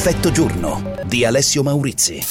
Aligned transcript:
Effetto 0.00 0.30
giorno 0.30 0.94
di 1.06 1.24
Alessio 1.24 1.64
Maurizi. 1.64 2.24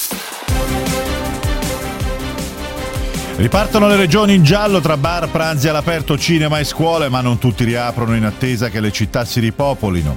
Ripartono 3.36 3.86
le 3.88 3.96
regioni 3.96 4.32
in 4.34 4.42
giallo 4.42 4.80
tra 4.80 4.96
bar, 4.96 5.28
pranzi 5.28 5.68
all'aperto, 5.68 6.16
cinema 6.16 6.60
e 6.60 6.64
scuole, 6.64 7.10
ma 7.10 7.20
non 7.20 7.36
tutti 7.36 7.64
riaprono 7.64 8.16
in 8.16 8.24
attesa 8.24 8.70
che 8.70 8.80
le 8.80 8.90
città 8.90 9.26
si 9.26 9.40
ripopolino. 9.40 10.16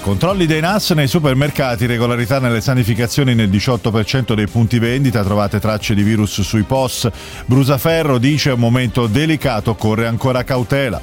Controlli 0.00 0.46
dei 0.46 0.60
NAS 0.60 0.90
nei 0.90 1.08
supermercati, 1.08 1.86
regolarità 1.86 2.38
nelle 2.38 2.60
sanificazioni 2.60 3.34
nel 3.34 3.50
18% 3.50 4.34
dei 4.34 4.46
punti 4.46 4.78
vendita, 4.78 5.24
trovate 5.24 5.58
tracce 5.58 5.92
di 5.92 6.04
virus 6.04 6.40
sui 6.42 6.62
POS. 6.62 7.10
Brusaferro 7.46 8.18
dice 8.18 8.50
è 8.50 8.52
un 8.52 8.60
momento 8.60 9.08
delicato, 9.08 9.74
corre 9.74 10.06
ancora 10.06 10.44
cautela. 10.44 11.02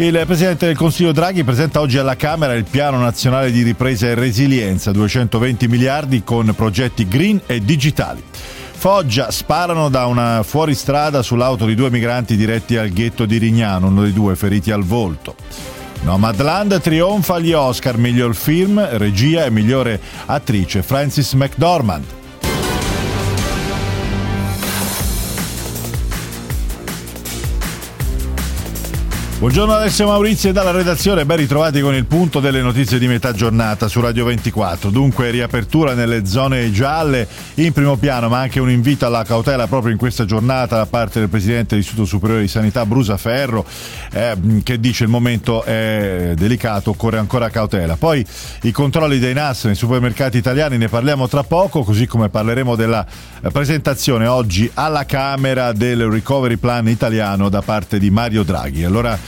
Il 0.00 0.22
Presidente 0.26 0.66
del 0.66 0.76
Consiglio 0.76 1.10
Draghi 1.10 1.42
presenta 1.42 1.80
oggi 1.80 1.98
alla 1.98 2.14
Camera 2.14 2.54
il 2.54 2.62
Piano 2.62 3.00
Nazionale 3.00 3.50
di 3.50 3.62
Ripresa 3.62 4.06
e 4.06 4.14
Resilienza, 4.14 4.92
220 4.92 5.66
miliardi 5.66 6.22
con 6.22 6.54
progetti 6.54 7.08
green 7.08 7.40
e 7.46 7.58
digitali. 7.58 8.22
Foggia 8.30 9.32
sparano 9.32 9.88
da 9.88 10.06
una 10.06 10.44
fuoristrada 10.44 11.20
sull'auto 11.20 11.66
di 11.66 11.74
due 11.74 11.90
migranti 11.90 12.36
diretti 12.36 12.76
al 12.76 12.90
ghetto 12.90 13.26
di 13.26 13.38
Rignano, 13.38 13.88
uno 13.88 14.02
dei 14.02 14.12
due 14.12 14.36
feriti 14.36 14.70
al 14.70 14.84
volto. 14.84 15.34
Nomadland 16.02 16.80
trionfa 16.80 17.34
agli 17.34 17.52
Oscar, 17.52 17.96
miglior 17.96 18.36
film, 18.36 18.80
regia 18.98 19.46
e 19.46 19.50
migliore 19.50 20.00
attrice 20.26 20.84
Francis 20.84 21.32
McDormand. 21.32 22.04
Buongiorno 29.38 29.72
Alessio 29.72 30.08
Maurizio 30.08 30.50
e 30.50 30.52
dalla 30.52 30.72
redazione, 30.72 31.24
ben 31.24 31.36
ritrovati 31.36 31.80
con 31.80 31.94
il 31.94 32.06
punto 32.06 32.40
delle 32.40 32.60
notizie 32.60 32.98
di 32.98 33.06
metà 33.06 33.32
giornata 33.32 33.86
su 33.86 34.00
Radio 34.00 34.24
24. 34.24 34.90
Dunque 34.90 35.30
riapertura 35.30 35.94
nelle 35.94 36.26
zone 36.26 36.72
gialle 36.72 37.24
in 37.54 37.72
primo 37.72 37.96
piano, 37.96 38.28
ma 38.28 38.40
anche 38.40 38.58
un 38.58 38.68
invito 38.68 39.06
alla 39.06 39.22
cautela 39.22 39.68
proprio 39.68 39.92
in 39.92 39.96
questa 39.96 40.24
giornata 40.24 40.78
da 40.78 40.86
parte 40.86 41.20
del 41.20 41.28
Presidente 41.28 41.76
dell'Istituto 41.76 42.04
Superiore 42.04 42.42
di 42.42 42.48
Sanità 42.48 42.84
Brusaferro 42.84 43.64
eh, 44.10 44.36
che 44.64 44.80
dice 44.80 45.04
il 45.04 45.10
momento 45.10 45.62
è 45.62 46.32
delicato, 46.36 46.90
occorre 46.90 47.18
ancora 47.18 47.48
cautela. 47.48 47.94
Poi 47.94 48.26
i 48.62 48.72
controlli 48.72 49.20
dei 49.20 49.34
NAS 49.34 49.66
nei 49.66 49.76
supermercati 49.76 50.36
italiani 50.36 50.78
ne 50.78 50.88
parliamo 50.88 51.28
tra 51.28 51.44
poco, 51.44 51.84
così 51.84 52.08
come 52.08 52.28
parleremo 52.28 52.74
della 52.74 53.06
presentazione 53.52 54.26
oggi 54.26 54.68
alla 54.74 55.06
Camera 55.06 55.70
del 55.70 56.08
Recovery 56.08 56.56
Plan 56.56 56.88
italiano 56.88 57.48
da 57.48 57.62
parte 57.62 58.00
di 58.00 58.10
Mario 58.10 58.42
Draghi. 58.42 58.82
Allora 58.82 59.27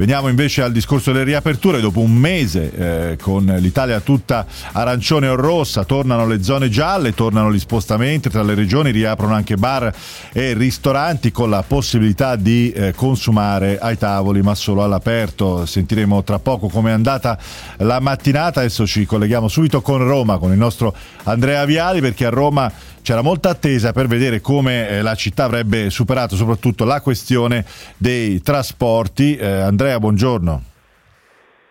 Veniamo 0.00 0.28
invece 0.28 0.62
al 0.62 0.72
discorso 0.72 1.12
delle 1.12 1.24
riaperture. 1.24 1.78
Dopo 1.78 2.00
un 2.00 2.14
mese 2.14 2.72
eh, 3.10 3.18
con 3.20 3.44
l'Italia 3.44 4.00
tutta 4.00 4.46
arancione 4.72 5.28
o 5.28 5.34
rossa, 5.34 5.84
tornano 5.84 6.26
le 6.26 6.42
zone 6.42 6.70
gialle, 6.70 7.12
tornano 7.12 7.52
gli 7.52 7.58
spostamenti 7.58 8.30
tra 8.30 8.42
le 8.42 8.54
regioni, 8.54 8.92
riaprono 8.92 9.34
anche 9.34 9.56
bar 9.56 9.94
e 10.32 10.54
ristoranti 10.54 11.30
con 11.30 11.50
la 11.50 11.62
possibilità 11.66 12.36
di 12.36 12.72
eh, 12.72 12.94
consumare 12.94 13.78
ai 13.78 13.98
tavoli, 13.98 14.40
ma 14.40 14.54
solo 14.54 14.82
all'aperto. 14.82 15.66
Sentiremo 15.66 16.24
tra 16.24 16.38
poco 16.38 16.68
come 16.68 16.88
è 16.88 16.94
andata 16.94 17.38
la 17.76 18.00
mattinata. 18.00 18.60
Adesso 18.60 18.86
ci 18.86 19.04
colleghiamo 19.04 19.48
subito 19.48 19.82
con 19.82 19.98
Roma, 19.98 20.38
con 20.38 20.50
il 20.50 20.56
nostro 20.56 20.94
Andrea 21.24 21.66
Viali, 21.66 22.00
perché 22.00 22.24
a 22.24 22.30
Roma 22.30 22.72
c'era 23.02 23.22
molta 23.22 23.48
attesa 23.48 23.92
per 23.92 24.06
vedere 24.06 24.40
come 24.40 24.88
eh, 24.88 25.02
la 25.02 25.14
città 25.14 25.44
avrebbe 25.44 25.88
superato 25.90 26.36
soprattutto 26.36 26.84
la 26.84 27.00
questione 27.00 27.64
dei 27.96 28.42
trasporti. 28.42 29.36
Eh, 29.36 29.48
Andrea, 29.90 29.98
buongiorno. 29.98 30.62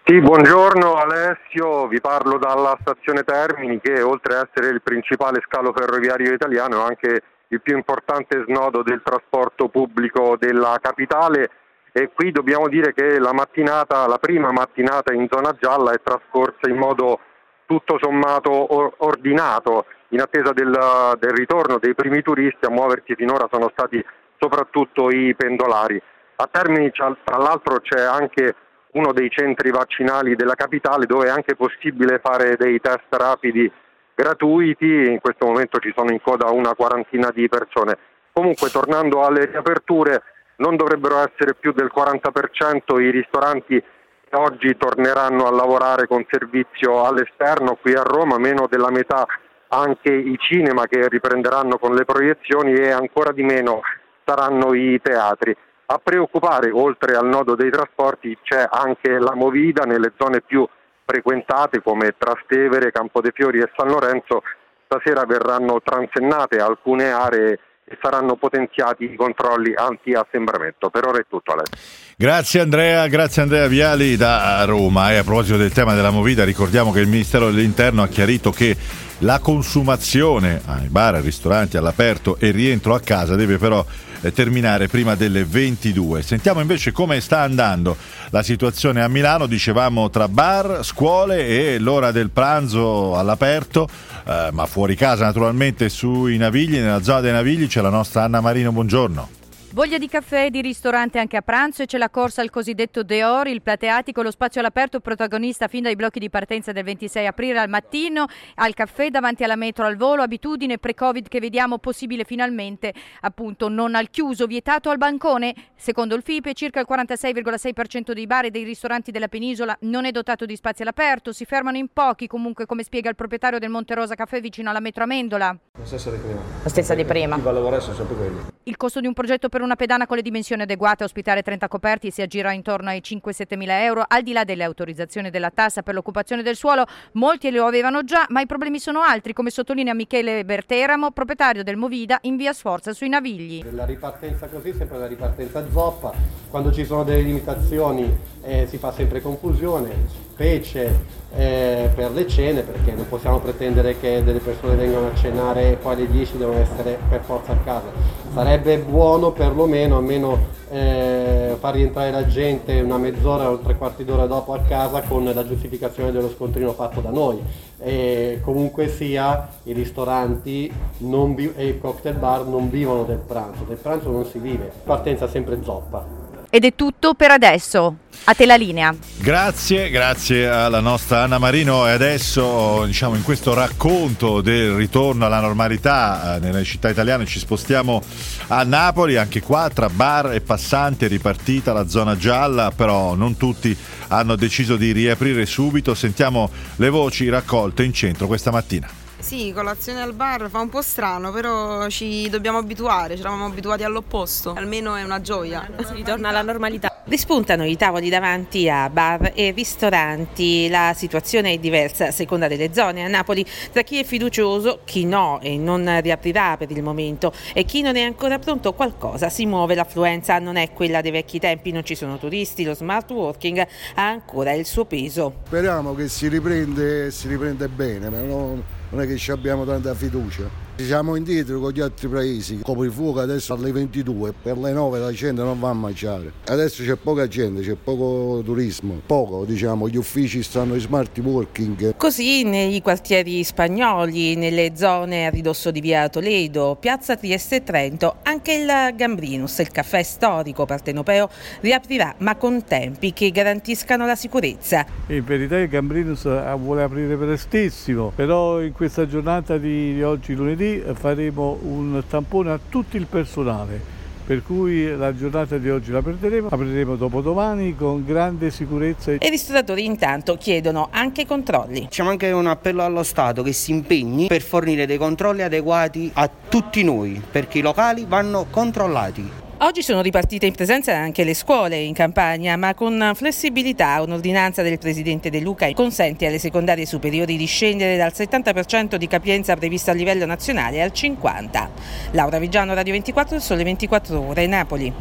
Sì, 0.04 0.20
buongiorno 0.20 0.94
Alessio, 0.96 1.88
vi 1.88 2.02
parlo 2.02 2.38
dalla 2.38 2.78
stazione 2.82 3.24
Termini 3.24 3.80
che 3.80 4.02
oltre 4.02 4.36
ad 4.36 4.48
essere 4.50 4.74
il 4.74 4.82
principale 4.82 5.42
scalo 5.46 5.72
ferroviario 5.72 6.34
italiano 6.34 6.82
è 6.82 6.88
anche 6.88 7.22
il 7.48 7.62
più 7.62 7.76
importante 7.76 8.44
snodo 8.46 8.82
del 8.82 9.02
trasporto 9.04 9.70
pubblico 9.70 10.36
della 10.38 10.78
capitale 10.82 11.52
e 11.92 12.10
qui 12.14 12.32
dobbiamo 12.32 12.68
dire 12.68 12.94
che 12.94 13.20
la 13.20 13.34
mattinata, 13.34 14.08
la 14.08 14.18
prima 14.18 14.52
mattinata 14.52 15.14
in 15.14 15.28
zona 15.30 15.56
gialla 15.60 15.92
è 15.92 16.02
trascorsa 16.04 16.68
in 16.68 16.78
modo 16.78 17.20
tutto 17.66 18.00
sommato 18.02 19.06
ordinato 19.06 19.86
in 20.10 20.22
attesa 20.22 20.52
del, 20.54 20.72
del 21.20 21.32
ritorno 21.32 21.78
dei 21.78 21.94
primi 21.94 22.22
turisti 22.24 22.66
a 22.66 22.72
muoversi 22.72 23.14
finora 23.16 23.48
sono 23.52 23.70
stati 23.72 24.04
soprattutto 24.40 25.10
i 25.10 25.36
pendolari. 25.36 26.02
A 26.42 26.48
Termini 26.50 26.90
tra 26.92 27.38
l'altro 27.38 27.82
c'è 27.82 28.02
anche 28.02 28.56
uno 28.94 29.12
dei 29.12 29.30
centri 29.30 29.72
vaccinali 29.72 30.38
della 30.38 30.56
capitale 30.56 31.06
dove 31.06 31.28
è 31.28 31.30
anche 31.30 31.58
possibile 31.58 32.22
fare 32.24 32.56
dei 32.56 32.80
test 32.80 33.08
rapidi 33.10 33.70
gratuiti, 34.16 34.86
in 34.86 35.20
questo 35.20 35.46
momento 35.46 35.80
ci 35.80 35.92
sono 35.94 36.12
in 36.12 36.22
coda 36.22 36.50
una 36.50 36.76
quarantina 36.76 37.30
di 37.32 37.50
persone. 37.50 37.98
Comunque 38.32 38.70
tornando 38.70 39.24
alle 39.24 39.48
riaperture 39.48 40.24
non 40.58 40.78
dovrebbero 40.78 41.18
essere 41.18 41.56
più 41.56 41.74
del 41.74 41.92
40% 41.94 43.02
i 43.02 43.12
ristoranti 43.12 43.78
che 43.78 44.36
oggi 44.38 44.78
torneranno 44.78 45.46
a 45.46 45.52
lavorare 45.52 46.08
con 46.08 46.26
servizio 46.30 47.04
all'esterno 47.04 47.76
qui 47.76 47.96
a 47.96 48.04
Roma, 48.04 48.38
meno 48.38 48.66
della 48.70 48.92
metà 48.92 49.26
anche 49.68 50.14
i 50.14 50.38
cinema 50.40 50.86
che 50.86 51.06
riprenderanno 51.10 51.78
con 51.78 51.94
le 51.96 52.06
proiezioni 52.06 52.76
e 52.76 52.92
ancora 52.92 53.34
di 53.34 53.44
meno 53.44 53.82
saranno 54.24 54.74
i 54.74 55.02
teatri. 55.02 55.54
A 55.92 55.98
preoccupare, 55.98 56.70
oltre 56.70 57.16
al 57.16 57.26
nodo 57.26 57.56
dei 57.56 57.72
trasporti, 57.72 58.38
c'è 58.44 58.64
anche 58.70 59.18
la 59.18 59.34
movida 59.34 59.86
nelle 59.86 60.14
zone 60.20 60.42
più 60.42 60.68
frequentate 61.04 61.82
come 61.82 62.14
Trastevere, 62.16 62.92
Campo 62.92 63.22
dei 63.22 63.32
Fiori 63.34 63.58
e 63.58 63.72
San 63.76 63.90
Lorenzo. 63.90 64.44
Stasera 64.86 65.26
verranno 65.26 65.82
transennate 65.82 66.58
alcune 66.58 67.12
aree 67.12 67.60
e 67.86 67.98
saranno 68.04 68.36
potenziati 68.36 69.12
i 69.12 69.16
controlli 69.16 69.74
anti-assembramento. 69.76 70.92
Per 70.92 71.08
ora 71.08 71.18
è 71.18 71.26
tutto 71.28 71.54
Alessio. 71.54 72.09
Grazie 72.22 72.60
Andrea, 72.60 73.08
grazie 73.08 73.44
Andrea 73.44 73.68
Viali 73.68 74.18
da 74.18 74.66
Roma. 74.66 75.14
E 75.14 75.16
a 75.16 75.24
proposito 75.24 75.56
del 75.56 75.72
tema 75.72 75.94
della 75.94 76.10
movida, 76.10 76.44
ricordiamo 76.44 76.92
che 76.92 77.00
il 77.00 77.08
Ministero 77.08 77.50
dell'Interno 77.50 78.04
ha 78.04 78.10
chiarito 78.10 78.52
che 78.52 78.76
la 79.20 79.40
consumazione 79.40 80.60
ai 80.66 80.90
bar, 80.90 81.16
ai 81.16 81.22
ristoranti, 81.22 81.78
all'aperto 81.78 82.36
e 82.38 82.52
rientro 82.52 82.94
a 82.94 83.00
casa 83.00 83.36
deve 83.36 83.58
però 83.58 83.86
eh, 84.20 84.34
terminare 84.34 84.90
prima 84.90 85.16
delle 85.16 85.46
22. 85.46 86.22
Sentiamo 86.22 86.60
invece 86.60 86.92
come 86.92 87.22
sta 87.22 87.40
andando 87.40 87.96
la 88.32 88.44
situazione 88.44 89.02
a 89.02 89.08
Milano, 89.08 89.46
dicevamo 89.46 90.10
tra 90.10 90.28
bar, 90.28 90.80
scuole 90.84 91.48
e 91.48 91.80
l'ora 91.80 92.12
del 92.12 92.32
pranzo 92.32 93.16
all'aperto, 93.16 93.88
eh, 94.28 94.50
ma 94.52 94.66
fuori 94.66 94.96
casa 94.96 95.24
naturalmente 95.24 95.88
sui 95.88 96.36
Navigli, 96.36 96.80
nella 96.80 97.02
zona 97.02 97.22
dei 97.22 97.32
Navigli 97.32 97.68
c'è 97.68 97.80
la 97.80 97.88
nostra 97.88 98.24
Anna 98.24 98.42
Marino, 98.42 98.74
buongiorno. 98.74 99.39
Voglia 99.72 100.00
di 100.00 100.08
caffè 100.08 100.46
e 100.46 100.50
di 100.50 100.62
ristorante 100.62 101.20
anche 101.20 101.38
a 101.38 101.44
pranzo 101.44 101.84
e 101.84 101.86
c'è 101.86 102.00
la 102.00 102.10
corsa 102.10 102.42
al 102.42 102.50
cosiddetto 102.50 103.04
Deor, 103.04 103.48
il 103.48 103.62
plateatico, 103.62 104.24
lo 104.24 104.32
spazio 104.32 104.62
all'aperto 104.62 105.00
protagonista 105.00 105.68
fin 105.68 105.84
dai 105.84 105.96
blocchi 105.96 106.18
di 106.18 106.32
partenza 106.32 106.72
del 106.72 106.84
26 106.84 107.28
aprile 107.28 107.60
al 107.60 107.70
mattino, 107.70 108.26
al 108.56 108.74
caffè 108.74 109.12
davanti 109.12 109.44
alla 109.44 109.56
metro 109.56 109.86
al 109.86 109.96
volo, 109.96 110.24
abitudine 110.24 110.80
pre-Covid 110.80 111.28
che 111.28 111.40
vediamo 111.40 111.78
possibile 111.78 112.24
finalmente, 112.24 112.96
appunto 113.22 113.70
non 113.70 113.94
al 113.94 114.10
chiuso, 114.10 114.48
vietato 114.48 114.90
al 114.90 114.98
bancone. 114.98 115.54
Secondo 115.76 116.16
il 116.16 116.24
FIPE 116.24 116.56
circa 116.56 116.80
il 116.80 116.88
46,6% 116.90 118.12
dei 118.12 118.26
bar 118.26 118.46
e 118.46 118.50
dei 118.50 118.64
ristoranti 118.64 119.12
della 119.12 119.28
penisola 119.28 119.78
non 119.82 120.06
è 120.06 120.12
dotato 120.12 120.48
di 120.48 120.56
spazi 120.56 120.82
all'aperto, 120.82 121.32
si 121.32 121.46
fermano 121.46 121.78
in 121.78 121.90
pochi 121.94 122.26
comunque 122.26 122.66
come 122.66 122.82
spiega 122.82 123.10
il 123.10 123.16
proprietario 123.16 123.60
del 123.60 123.70
Monte 123.70 123.94
Rosa 123.94 124.16
Caffè 124.16 124.42
vicino 124.42 124.72
alla 124.72 124.80
metro 124.80 125.04
Amendola. 125.04 125.56
La 125.78 125.86
stessa 125.86 126.10
di 126.10 126.18
prima. 126.18 126.42
La 126.64 126.70
stessa 126.70 126.96
di 126.96 127.06
prima. 127.06 127.36
Chi 127.36 127.42
va 127.42 127.52
a 127.52 127.54
lavorare 127.54 127.82
sono 127.84 127.96
sempre 127.96 128.16
quelli. 128.16 128.40
Il 128.64 128.78
costo 128.78 129.00
di 129.00 129.08
un 129.08 129.14
progetto 129.14 129.50
per 129.50 129.59
per 129.60 129.68
una 129.68 129.76
pedana 129.76 130.08
con 130.08 130.16
le 130.16 130.22
dimensioni 130.22 130.62
adeguate 130.62 131.04
a 131.04 131.06
ospitare 131.06 131.42
30 131.42 131.68
coperti 131.68 132.12
si 132.12 132.22
aggira 132.22 132.54
intorno 132.54 132.90
ai 132.90 133.02
5-7 133.04 133.58
mila 133.58 133.84
euro, 133.84 134.06
al 134.08 134.24
di 134.24 134.32
là 134.32 134.46
delle 134.46 134.64
autorizzazioni 134.64 135.30
della 135.30 135.50
tassa 135.50 135.82
per 135.82 135.96
l'occupazione 135.96 136.44
del 136.44 136.56
suolo, 136.56 136.86
molti 137.14 137.52
lo 137.52 137.66
avevano 137.66 138.06
già, 138.06 138.26
ma 138.30 138.40
i 138.40 138.46
problemi 138.46 138.80
sono 138.80 139.02
altri, 139.02 139.34
come 139.34 139.50
sottolinea 139.50 139.94
Michele 139.94 140.46
Berteramo, 140.46 141.12
proprietario 141.12 141.64
del 141.64 141.76
Movida 141.76 142.20
in 142.22 142.38
via 142.38 142.54
Sforza 142.54 142.94
sui 142.94 143.10
Navigli. 143.10 143.66
La 143.72 143.84
ripartenza 143.84 144.48
così, 144.48 144.74
sempre 144.74 144.98
la 144.98 145.08
ripartenza 145.08 145.70
zoppa, 145.70 146.14
quando 146.50 146.72
ci 146.72 146.86
sono 146.86 147.04
delle 147.04 147.22
limitazioni 147.22 148.16
eh, 148.42 148.66
si 148.66 148.78
fa 148.78 148.94
sempre 148.94 149.20
confusione, 149.20 150.29
specie 150.40 151.18
eh, 151.36 151.90
per 151.94 152.12
le 152.12 152.26
cene 152.26 152.62
perché 152.62 152.94
non 152.94 153.06
possiamo 153.10 153.40
pretendere 153.40 154.00
che 154.00 154.24
delle 154.24 154.40
persone 154.40 154.76
vengano 154.76 155.08
a 155.08 155.16
cenare 155.16 155.72
e 155.72 155.76
poi 155.76 155.96
alle 155.96 156.10
10 156.10 156.38
devono 156.38 156.60
essere 156.60 156.98
per 157.10 157.20
forza 157.22 157.52
a 157.52 157.58
casa. 157.58 157.88
Sarebbe 158.34 158.78
buono 158.78 159.32
perlomeno 159.32 159.98
almeno 159.98 160.58
eh, 160.70 161.58
far 161.60 161.74
rientrare 161.74 162.12
la 162.12 162.26
gente 162.26 162.80
una 162.80 162.98
mezz'ora 162.98 163.52
o 163.52 163.60
tre 163.60 163.76
quarti 163.76 164.06
d'ora 164.06 164.28
dopo 164.28 164.54
a 164.54 164.60
casa 164.60 165.02
con 165.02 165.26
la 165.26 165.46
giustificazione 165.46 166.14
dello 166.14 166.30
scontrino 166.30 166.72
fatto 166.72 167.02
da 167.02 167.10
noi. 167.10 167.42
E 167.78 168.40
comunque 168.42 168.88
sia 168.88 169.50
i 169.64 169.74
ristoranti 169.74 170.72
vi- 171.00 171.54
e 171.56 171.68
i 171.68 171.80
cocktail 171.80 172.16
bar 172.16 172.46
non 172.46 172.70
vivono 172.70 173.04
del 173.04 173.20
pranzo, 173.20 173.66
del 173.68 173.78
pranzo 173.78 174.10
non 174.10 174.26
si 174.26 174.40
vive, 174.40 174.72
partenza 174.86 175.28
sempre 175.28 175.60
zoppa 175.62 176.19
Ed 176.50 176.66
è 176.66 176.74
tutto 176.76 177.14
per 177.14 177.32
adesso. 177.32 177.96
A 178.26 178.34
te 178.34 178.46
la 178.46 178.56
linea. 178.56 178.94
Grazie, 179.18 179.90
grazie 179.90 180.48
alla 180.48 180.82
nostra 180.82 181.24
Anna 181.24 181.40
Marino 181.40 181.88
e 181.88 181.92
adesso 181.92 182.84
diciamo 182.86 183.16
in 183.16 183.24
questo 183.24 183.54
racconto 183.54 184.42
del 184.42 184.74
ritorno 184.74 185.26
alla 185.26 185.40
normalità 185.40 186.36
eh, 186.36 186.40
nelle 186.40 186.64
città 186.64 186.90
italiane 186.90 187.26
ci 187.26 187.40
spostiamo 187.40 188.02
a 188.48 188.64
Napoli, 188.64 189.16
anche 189.16 189.42
qua 189.42 189.70
tra 189.74 189.90
bar 189.90 190.34
e 190.34 190.42
passanti 190.42 191.06
è 191.06 191.08
ripartita 191.08 191.74
la 191.74 191.88
zona 191.88 192.18
gialla, 192.18 192.72
però 192.76 193.16
non 193.16 193.38
tutti 193.38 193.76
hanno 194.10 194.36
deciso 194.36 194.76
di 194.76 194.92
riaprire 194.92 195.46
subito. 195.46 195.96
Sentiamo 195.96 196.52
le 196.76 196.90
voci 196.90 197.30
raccolte 197.30 197.84
in 197.84 197.94
centro 197.94 198.28
questa 198.28 198.52
mattina. 198.52 198.99
Sì, 199.20 199.52
colazione 199.54 200.02
al 200.02 200.14
bar 200.14 200.50
fa 200.50 200.60
un 200.60 200.70
po' 200.70 200.82
strano, 200.82 201.32
però 201.32 201.88
ci 201.90 202.30
dobbiamo 202.30 202.58
abituare, 202.58 203.16
ci 203.16 203.20
eravamo 203.20 203.46
abituati 203.46 203.84
all'opposto, 203.84 204.54
almeno 204.56 204.96
è 204.96 205.04
una 205.04 205.20
gioia. 205.22 205.70
Si 205.86 205.94
ritorna 205.94 206.30
alla 206.30 206.42
normalità. 206.42 207.04
Rispuntano 207.04 207.66
i 207.66 207.76
tavoli 207.76 208.10
davanti 208.10 208.70
a 208.70 208.90
bar 208.90 209.34
e 209.36 209.52
ristoranti, 209.52 210.70
la 210.70 210.94
situazione 210.96 211.52
è 211.52 211.58
diversa 211.58 212.08
a 212.08 212.12
seconda 212.12 212.48
delle 212.48 212.74
zone. 212.74 213.04
A 213.04 213.08
Napoli 213.08 213.46
tra 213.72 213.82
chi 213.82 214.00
è 214.00 214.04
fiducioso, 214.04 214.82
chi 214.86 215.06
no 215.06 215.40
e 215.42 215.58
non 215.58 216.00
riaprirà 216.02 216.56
per 216.58 216.72
il 216.72 216.82
momento 216.82 217.34
e 217.54 217.66
chi 217.66 217.82
non 217.82 217.98
è 217.98 218.02
ancora 218.02 218.40
pronto 218.40 218.74
qualcosa 218.74 219.30
si 219.30 219.46
muove, 219.46 219.76
l'affluenza 219.76 220.40
non 220.40 220.56
è 220.56 220.72
quella 220.72 221.02
dei 221.02 221.12
vecchi 221.12 221.40
tempi, 221.40 221.72
non 221.72 221.84
ci 221.84 221.96
sono 221.96 222.18
turisti, 222.18 222.64
lo 222.64 222.74
smart 222.74 223.12
working 223.12 223.60
ha 223.96 224.08
ancora 224.08 224.54
il 224.54 224.66
suo 224.66 224.86
peso. 224.86 225.42
Speriamo 225.46 225.94
che 225.94 226.08
si 226.08 226.30
riprende, 226.30 227.12
si 227.12 227.28
riprende 227.28 227.68
bene, 227.68 228.10
ma 228.10 228.20
non 228.22 228.64
non 228.90 229.02
è 229.02 229.08
che 229.08 229.18
ci 229.18 229.32
abbiamo 229.32 229.66
tanta 229.66 229.94
fiducia. 229.94 230.69
Siamo 230.80 231.16
indietro 231.16 231.60
con 231.60 231.74
gli 231.74 231.82
altri 231.82 232.08
paesi, 232.08 232.60
coprifuoco 232.64 233.20
adesso 233.20 233.54
alle 233.54 233.70
22, 233.74 234.34
per 234.42 234.58
le 234.58 234.72
9 234.72 235.00
la 235.00 235.12
gente 235.12 235.42
non 235.42 235.60
va 235.60 235.72
a 235.72 235.74
mangiare. 235.74 236.32
Adesso 236.46 236.84
c'è 236.86 236.96
poca 236.96 237.28
gente, 237.28 237.62
c'è 237.62 237.76
poco 237.76 238.42
turismo, 238.46 239.02
poco 239.06 239.44
diciamo, 239.44 239.90
gli 239.90 239.98
uffici 239.98 240.42
stanno 240.42 240.76
in 240.76 240.80
smart 240.80 241.18
working. 241.20 241.98
Così 241.98 242.44
nei 242.44 242.82
quartieri 242.82 243.44
spagnoli, 243.44 244.36
nelle 244.36 244.72
zone 244.78 245.26
a 245.26 245.30
ridosso 245.30 245.70
di 245.70 245.82
via 245.82 246.08
Toledo, 246.08 246.78
piazza 246.80 247.18
Trieste 247.18 247.58
e 247.58 247.64
Trento, 247.64 248.16
anche 248.24 248.54
il 248.54 248.96
Gambrinus, 248.96 249.58
il 249.58 249.72
caffè 249.72 250.02
storico 250.02 250.66
partenopeo, 250.66 251.30
riaprirà 251.60 252.16
ma 252.20 252.38
con 252.38 252.64
tempi 252.64 253.12
che 253.12 253.32
garantiscano 253.32 254.06
la 254.06 254.16
sicurezza. 254.16 254.86
In 255.08 255.26
verità 255.26 255.58
il 255.58 255.68
Gambrinus 255.68 256.24
vuole 256.58 256.84
aprire 256.84 257.18
prestissimo, 257.18 258.14
però 258.16 258.62
in 258.62 258.72
questa 258.72 259.06
giornata 259.06 259.58
di 259.58 260.02
oggi 260.02 260.34
lunedì 260.34 260.68
faremo 260.78 261.58
un 261.64 262.04
tampone 262.08 262.52
a 262.52 262.60
tutto 262.70 262.98
il 262.98 263.06
personale 263.06 263.98
per 264.30 264.44
cui 264.44 264.96
la 264.96 265.16
giornata 265.16 265.58
di 265.58 265.72
oggi 265.72 265.90
la 265.90 266.04
perderemo, 266.04 266.50
apriremo 266.52 266.96
dopodomani 266.96 267.76
con 267.76 268.06
grande 268.06 268.52
sicurezza. 268.52 269.14
E 269.14 269.18
i 269.20 269.30
ristoratori 269.32 269.86
intanto 269.86 270.36
chiedono 270.36 270.90
anche 270.92 271.26
controlli. 271.26 271.88
C'è 271.90 272.04
anche 272.04 272.30
un 272.30 272.46
appello 272.46 272.84
allo 272.84 273.02
Stato 273.02 273.42
che 273.42 273.54
si 273.54 273.72
impegni 273.72 274.28
per 274.28 274.44
fornire 274.44 274.86
dei 274.86 275.00
controlli 275.00 275.42
adeguati 275.42 276.12
a 276.14 276.30
tutti 276.48 276.84
noi, 276.84 277.20
perché 277.32 277.58
i 277.58 277.62
locali 277.62 278.06
vanno 278.08 278.46
controllati. 278.52 279.49
Oggi 279.62 279.84
sono 279.84 280.02
ripartite 280.02 280.46
in 280.46 280.54
presenza 280.54 280.96
anche 280.96 281.26
le 281.26 281.34
scuole 281.34 281.76
in 281.76 281.94
campagna, 281.94 282.56
ma 282.56 282.74
con 282.74 283.12
flessibilità 283.14 284.02
un'ordinanza 284.02 284.62
del 284.62 284.80
Presidente 284.80 285.30
De 285.30 285.42
Luca 285.42 285.70
consente 285.74 286.26
alle 286.26 286.40
secondarie 286.40 286.86
superiori 286.86 287.36
di 287.36 287.46
scendere 287.46 287.98
dal 287.98 288.14
70% 288.16 288.96
di 288.96 289.08
capienza 289.08 289.58
prevista 289.58 289.92
a 289.92 289.96
livello 289.96 290.26
nazionale 290.26 290.82
al 290.82 290.92
50%. 290.96 291.68
Laura 292.12 292.40
Vigiano, 292.40 292.74
Radio 292.74 292.94
24, 292.94 293.38
Sole 293.42 293.66
24 293.66 294.28
Ore, 294.30 294.48
Napoli. 294.48 294.94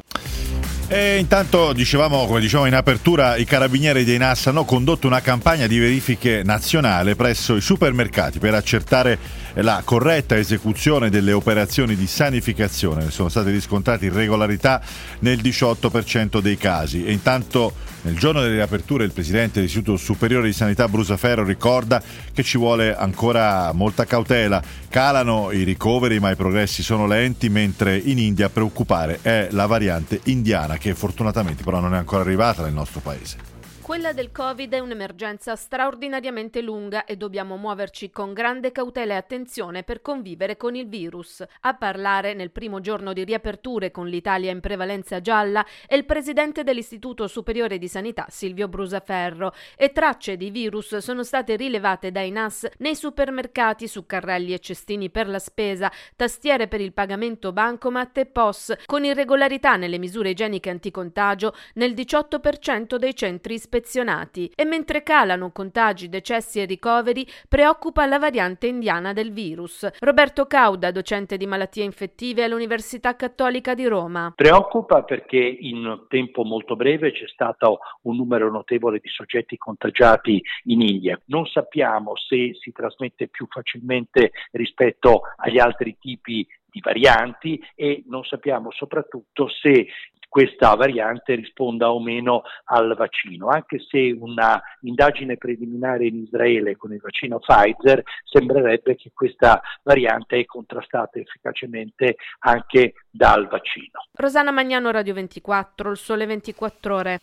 E 0.89 1.19
intanto 1.19 1.73
dicevamo, 1.73 2.27
come 2.27 2.41
dicevamo 2.41 2.67
in 2.67 2.75
apertura, 2.75 3.37
i 3.37 3.45
carabinieri 3.45 4.03
dei 4.03 4.19
NAS 4.19 4.49
hanno 4.49 4.65
condotto 4.65 5.07
una 5.07 5.21
campagna 5.21 5.69
di 5.69 5.79
verifiche 5.79 6.43
nazionale 6.43 7.15
presso 7.15 7.55
i 7.55 7.61
supermercati 7.61 8.41
per 8.41 8.55
accertare 8.55 9.19
la 9.63 9.83
corretta 9.85 10.37
esecuzione 10.37 11.11
delle 11.11 11.33
operazioni 11.33 11.97
di 11.97 12.07
sanificazione. 12.07 13.11
Sono 13.11 13.29
state 13.29 13.51
riscontrate 13.51 14.07
irregolarità 14.07 14.81
nel 15.21 15.39
18% 15.41 16.41
dei 16.41 16.57
casi 16.57 17.05
e 17.05 17.13
intanto 17.13 17.73
nel 18.03 18.17
giorno 18.17 18.41
delle 18.41 18.55
riaperture 18.55 19.05
il 19.05 19.13
Presidente 19.13 19.55
dell'Istituto 19.55 19.97
Superiore 19.97 20.47
di 20.47 20.53
Sanità 20.53 20.89
Brusaferro 20.89 21.43
ricorda 21.43 22.01
che 22.33 22.43
ci 22.43 22.57
vuole 22.57 22.95
ancora 22.97 23.73
molta 23.73 24.05
cautela. 24.05 24.63
Calano 24.89 25.51
i 25.51 25.65
ricoveri 25.65 26.21
ma 26.21 26.31
i 26.31 26.37
progressi 26.37 26.83
sono 26.83 27.07
lenti 27.07 27.49
mentre 27.49 27.97
in 27.97 28.19
India 28.19 28.47
a 28.47 28.51
preoccupare 28.51 29.19
è 29.23 29.49
la 29.51 29.67
variante 29.67 30.21
indiana 30.25 30.79
che 30.79 30.95
fortunatamente 30.95 31.65
però 31.65 31.81
non 31.81 31.95
è 31.95 31.99
ancora 31.99 32.23
arrivata 32.23 32.63
nel 32.63 32.73
nostro 32.73 33.01
paese. 33.01 33.58
Quella 33.88 34.12
del 34.12 34.32
Covid 34.32 34.70
è 34.75 34.81
un'emergenza 34.81 35.56
straordinariamente 35.56 36.61
lunga 36.61 37.06
e 37.06 37.17
dobbiamo 37.17 37.56
muoverci 37.56 38.11
con 38.11 38.35
grande 38.35 38.70
cautela 38.70 39.14
e 39.14 39.17
attenzione 39.17 39.82
per 39.82 40.02
convivere 40.02 40.58
con 40.58 40.75
il 40.75 40.87
virus. 40.87 41.43
A 41.62 41.73
parlare 41.73 42.35
nel 42.35 42.50
primo 42.50 42.81
giorno 42.81 43.14
di 43.14 43.25
riaperture 43.25 43.90
con 43.90 44.06
l'Italia 44.06 44.50
in 44.50 44.61
prevalenza 44.61 45.23
gialla 45.23 45.64
è 45.87 45.94
il 45.94 46.05
presidente 46.05 46.64
dell'Istituto 46.64 47.26
Superiore 47.29 47.79
di 47.79 47.88
Sanità 47.88 48.26
Silvio 48.29 48.69
Brusaferro 48.69 49.55
e 49.75 49.90
tracce 49.90 50.37
di 50.37 50.50
virus 50.50 50.99
sono 50.99 51.23
state 51.23 51.56
rilevate 51.56 52.12
dai 52.12 52.31
NAS 52.31 52.69
nei 52.81 52.94
supermercati 52.94 53.88
su 53.88 54.05
carrelli 54.05 54.52
e 54.52 54.58
cestini 54.58 55.08
per 55.08 55.29
la 55.29 55.38
spesa, 55.38 55.90
tastiere 56.14 56.69
per 56.69 56.82
il 56.82 56.93
pagamento 56.93 57.52
bancomat 57.52 58.19
e 58.19 58.26
POS, 58.26 58.75
con 58.85 59.06
irregolarità 59.06 59.76
nelle 59.76 59.96
misure 59.96 60.29
igieniche 60.29 60.69
anticontagio 60.69 61.55
nel 61.76 61.94
18% 61.94 62.96
dei 62.96 63.14
centri 63.17 63.55
ispezionati 63.55 63.76
ispezionati 63.79 64.51
e 64.55 64.65
mentre 64.65 65.03
calano 65.03 65.51
contagi, 65.53 66.09
decessi 66.09 66.61
e 66.61 66.65
ricoveri, 66.65 67.27
preoccupa 67.49 68.07
la 68.07 68.19
variante 68.19 68.67
indiana 68.67 69.13
del 69.13 69.33
virus. 69.33 69.89
Roberto 70.01 70.47
Cauda, 70.47 70.91
docente 70.91 71.37
di 71.37 71.47
malattie 71.47 71.85
infettive 71.85 72.45
all'Università 72.45 73.15
Cattolica 73.17 73.75
di 73.75 73.87
Roma. 73.87 74.33
Preoccupa 74.35 75.03
perché 75.03 75.39
in 75.39 76.07
tempo 76.09 76.43
molto 76.43 76.77
breve 76.77 77.13
c'è 77.13 77.29
stato 77.29 77.79
un 78.03 78.17
numero 78.17 78.51
notevole 78.51 78.99
di 78.99 79.09
soggetti 79.09 79.57
contagiati 79.57 80.43
in 80.65 80.83
India. 80.83 81.21
Non 81.27 81.47
sappiamo 81.47 82.17
se 82.17 82.55
si 82.61 82.73
trasmette 82.73 83.29
più 83.29 83.47
facilmente 83.49 84.33
rispetto 84.53 85.23
agli 85.37 85.59
altri 85.59 85.97
tipi 85.99 86.47
di 86.71 86.81
varianti 86.81 87.61
e 87.75 88.05
non 88.07 88.25
sappiamo 88.25 88.71
soprattutto 88.71 89.49
se 89.49 89.87
questa 90.28 90.75
variante 90.75 91.35
risponda 91.35 91.90
o 91.90 92.00
meno 92.00 92.42
al 92.64 92.94
vaccino, 92.97 93.49
anche 93.49 93.78
se 93.80 94.14
una 94.18 94.61
indagine 94.82 95.37
preliminare 95.37 96.06
in 96.06 96.23
Israele 96.23 96.76
con 96.76 96.92
il 96.92 97.00
vaccino 97.00 97.38
Pfizer 97.38 98.02
sembrerebbe 98.25 98.94
che 98.97 99.11
questa 99.14 99.61
variante 99.82 100.38
è 100.38 100.44
contrastata 100.44 101.18
efficacemente 101.18 102.16
anche 102.40 102.94
dal 103.11 103.49
vaccino. 103.49 104.06
Rosana 104.12 104.50
Magnano 104.50 104.90
Radio 104.90 105.14
24, 105.14 105.90
il 105.90 105.97
sole 105.97 106.26
24 106.26 106.94
ore. 106.94 107.20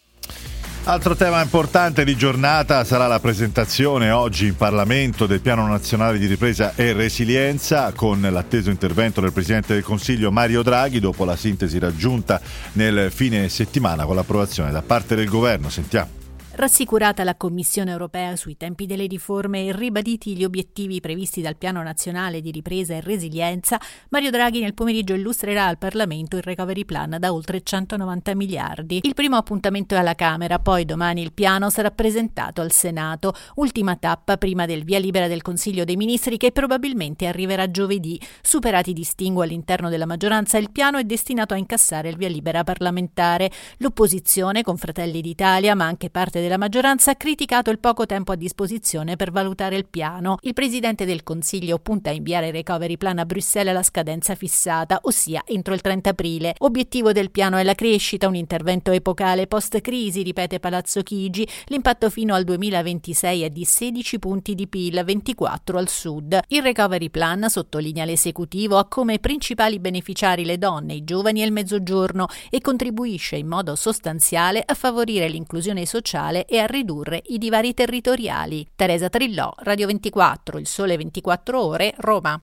Altro 0.87 1.15
tema 1.15 1.41
importante 1.41 2.05
di 2.05 2.15
giornata 2.15 2.83
sarà 2.83 3.07
la 3.07 3.19
presentazione 3.19 4.11
oggi 4.11 4.45
in 4.45 4.55
Parlamento 4.55 5.25
del 5.25 5.41
Piano 5.41 5.65
Nazionale 5.67 6.19
di 6.19 6.27
Ripresa 6.27 6.73
e 6.75 6.93
Resilienza 6.93 7.91
con 7.93 8.21
l'atteso 8.21 8.69
intervento 8.69 9.19
del 9.19 9.33
Presidente 9.33 9.73
del 9.73 9.81
Consiglio 9.81 10.31
Mario 10.31 10.61
Draghi 10.61 10.99
dopo 10.99 11.25
la 11.25 11.35
sintesi 11.35 11.79
raggiunta 11.79 12.39
nel 12.73 13.09
fine 13.11 13.49
settimana 13.49 14.05
con 14.05 14.15
l'approvazione 14.15 14.69
da 14.69 14.83
parte 14.83 15.15
del 15.15 15.27
Governo. 15.27 15.69
Sentiamo. 15.69 16.24
Rassicurata 16.57 17.25
la 17.25 17.35
Commissione 17.35 17.91
europea 17.91 18.37
sui 18.37 18.55
tempi 18.55 18.85
delle 18.85 19.07
riforme 19.07 19.65
e 19.65 19.73
ribaditi 19.75 20.37
gli 20.37 20.45
obiettivi 20.45 21.01
previsti 21.01 21.41
dal 21.41 21.57
Piano 21.57 21.83
nazionale 21.83 22.39
di 22.39 22.49
ripresa 22.49 22.93
e 22.93 23.01
resilienza, 23.01 23.77
Mario 24.07 24.31
Draghi 24.31 24.61
nel 24.61 24.73
pomeriggio 24.73 25.15
illustrerà 25.15 25.65
al 25.65 25.77
Parlamento 25.77 26.37
il 26.37 26.43
recovery 26.43 26.85
plan 26.85 27.17
da 27.19 27.33
oltre 27.33 27.61
190 27.61 28.35
miliardi. 28.35 29.01
Il 29.03 29.15
primo 29.15 29.35
appuntamento 29.35 29.95
è 29.95 29.97
alla 29.97 30.15
Camera, 30.15 30.57
poi 30.59 30.85
domani 30.85 31.21
il 31.21 31.33
piano 31.33 31.69
sarà 31.69 31.91
presentato 31.91 32.61
al 32.61 32.71
Senato, 32.71 33.33
ultima 33.55 33.97
tappa 33.97 34.37
prima 34.37 34.65
del 34.65 34.85
via 34.85 34.99
libera 34.99 35.27
del 35.27 35.41
Consiglio 35.41 35.83
dei 35.83 35.97
Ministri 35.97 36.37
che 36.37 36.53
probabilmente 36.53 37.27
arriverà 37.27 37.69
giovedì. 37.69 38.17
Superati 38.41 38.91
i 38.91 38.93
distinguo 38.93 39.43
all'interno 39.43 39.89
della 39.89 40.05
maggioranza, 40.05 40.57
il 40.57 40.71
piano 40.71 40.99
è 40.99 41.03
destinato 41.03 41.53
a 41.53 41.57
incassare 41.57 42.07
il 42.07 42.15
via 42.15 42.29
libera 42.29 42.63
parlamentare. 42.63 43.51
L'opposizione, 43.79 44.63
con 44.63 44.77
Fratelli 44.77 45.19
d'Italia, 45.19 45.75
ma 45.75 45.83
anche 45.83 46.09
parte 46.09 46.43
della 46.45 46.57
maggioranza 46.57 47.11
ha 47.11 47.15
criticato 47.15 47.71
il 47.71 47.79
poco 47.79 48.05
tempo 48.05 48.31
a 48.31 48.35
disposizione 48.35 49.15
per 49.15 49.31
valutare 49.31 49.75
il 49.75 49.87
piano. 49.87 50.37
Il 50.41 50.53
Presidente 50.53 51.03
del 51.03 51.23
Consiglio 51.23 51.79
punta 51.79 52.11
a 52.11 52.13
inviare 52.13 52.47
il 52.47 52.53
recovery 52.53 52.97
plan 52.97 53.17
a 53.17 53.25
Bruxelles 53.25 53.73
alla 53.73 53.81
scadenza 53.81 54.35
fissata, 54.35 54.99
ossia 55.03 55.41
entro 55.45 55.73
il 55.73 55.81
30 55.81 56.11
aprile. 56.11 56.53
Obiettivo 56.59 57.11
del 57.11 57.31
piano 57.31 57.57
è 57.57 57.63
la 57.63 57.73
crescita, 57.73 58.27
un 58.27 58.35
intervento 58.35 58.91
epocale 58.91 59.47
post-crisi, 59.47 60.21
ripete 60.21 60.59
Palazzo 60.59 61.01
Chigi. 61.01 61.47
L'impatto 61.65 62.11
fino 62.11 62.35
al 62.35 62.43
2026 62.43 63.41
è 63.41 63.49
di 63.49 63.65
16 63.65 64.19
punti 64.19 64.53
di 64.53 64.67
PIL, 64.67 65.01
24 65.03 65.77
al 65.79 65.89
sud. 65.89 66.39
Il 66.49 66.61
recovery 66.61 67.09
plan, 67.09 67.49
sottolinea 67.49 68.05
l'esecutivo, 68.05 68.77
ha 68.77 68.87
come 68.87 69.17
principali 69.17 69.79
beneficiari 69.79 70.45
le 70.45 70.59
donne, 70.59 70.93
i 70.93 71.03
giovani 71.03 71.41
e 71.41 71.45
il 71.45 71.51
mezzogiorno 71.51 72.27
e 72.51 72.61
contribuisce 72.61 73.35
in 73.35 73.47
modo 73.47 73.75
sostanziale 73.75 74.61
a 74.63 74.73
favorire 74.75 75.27
l'inclusione 75.27 75.85
sociale 75.87 76.34
e 76.43 76.59
a 76.59 76.65
ridurre 76.65 77.21
i 77.27 77.37
divari 77.37 77.73
territoriali. 77.73 78.67
Teresa 78.75 79.07
Trillò, 79.07 79.53
Radio 79.59 79.87
24, 79.87 80.59
Il 80.59 80.67
Sole 80.67 80.97
24 80.97 81.63
Ore, 81.63 81.93
Roma. 81.99 82.37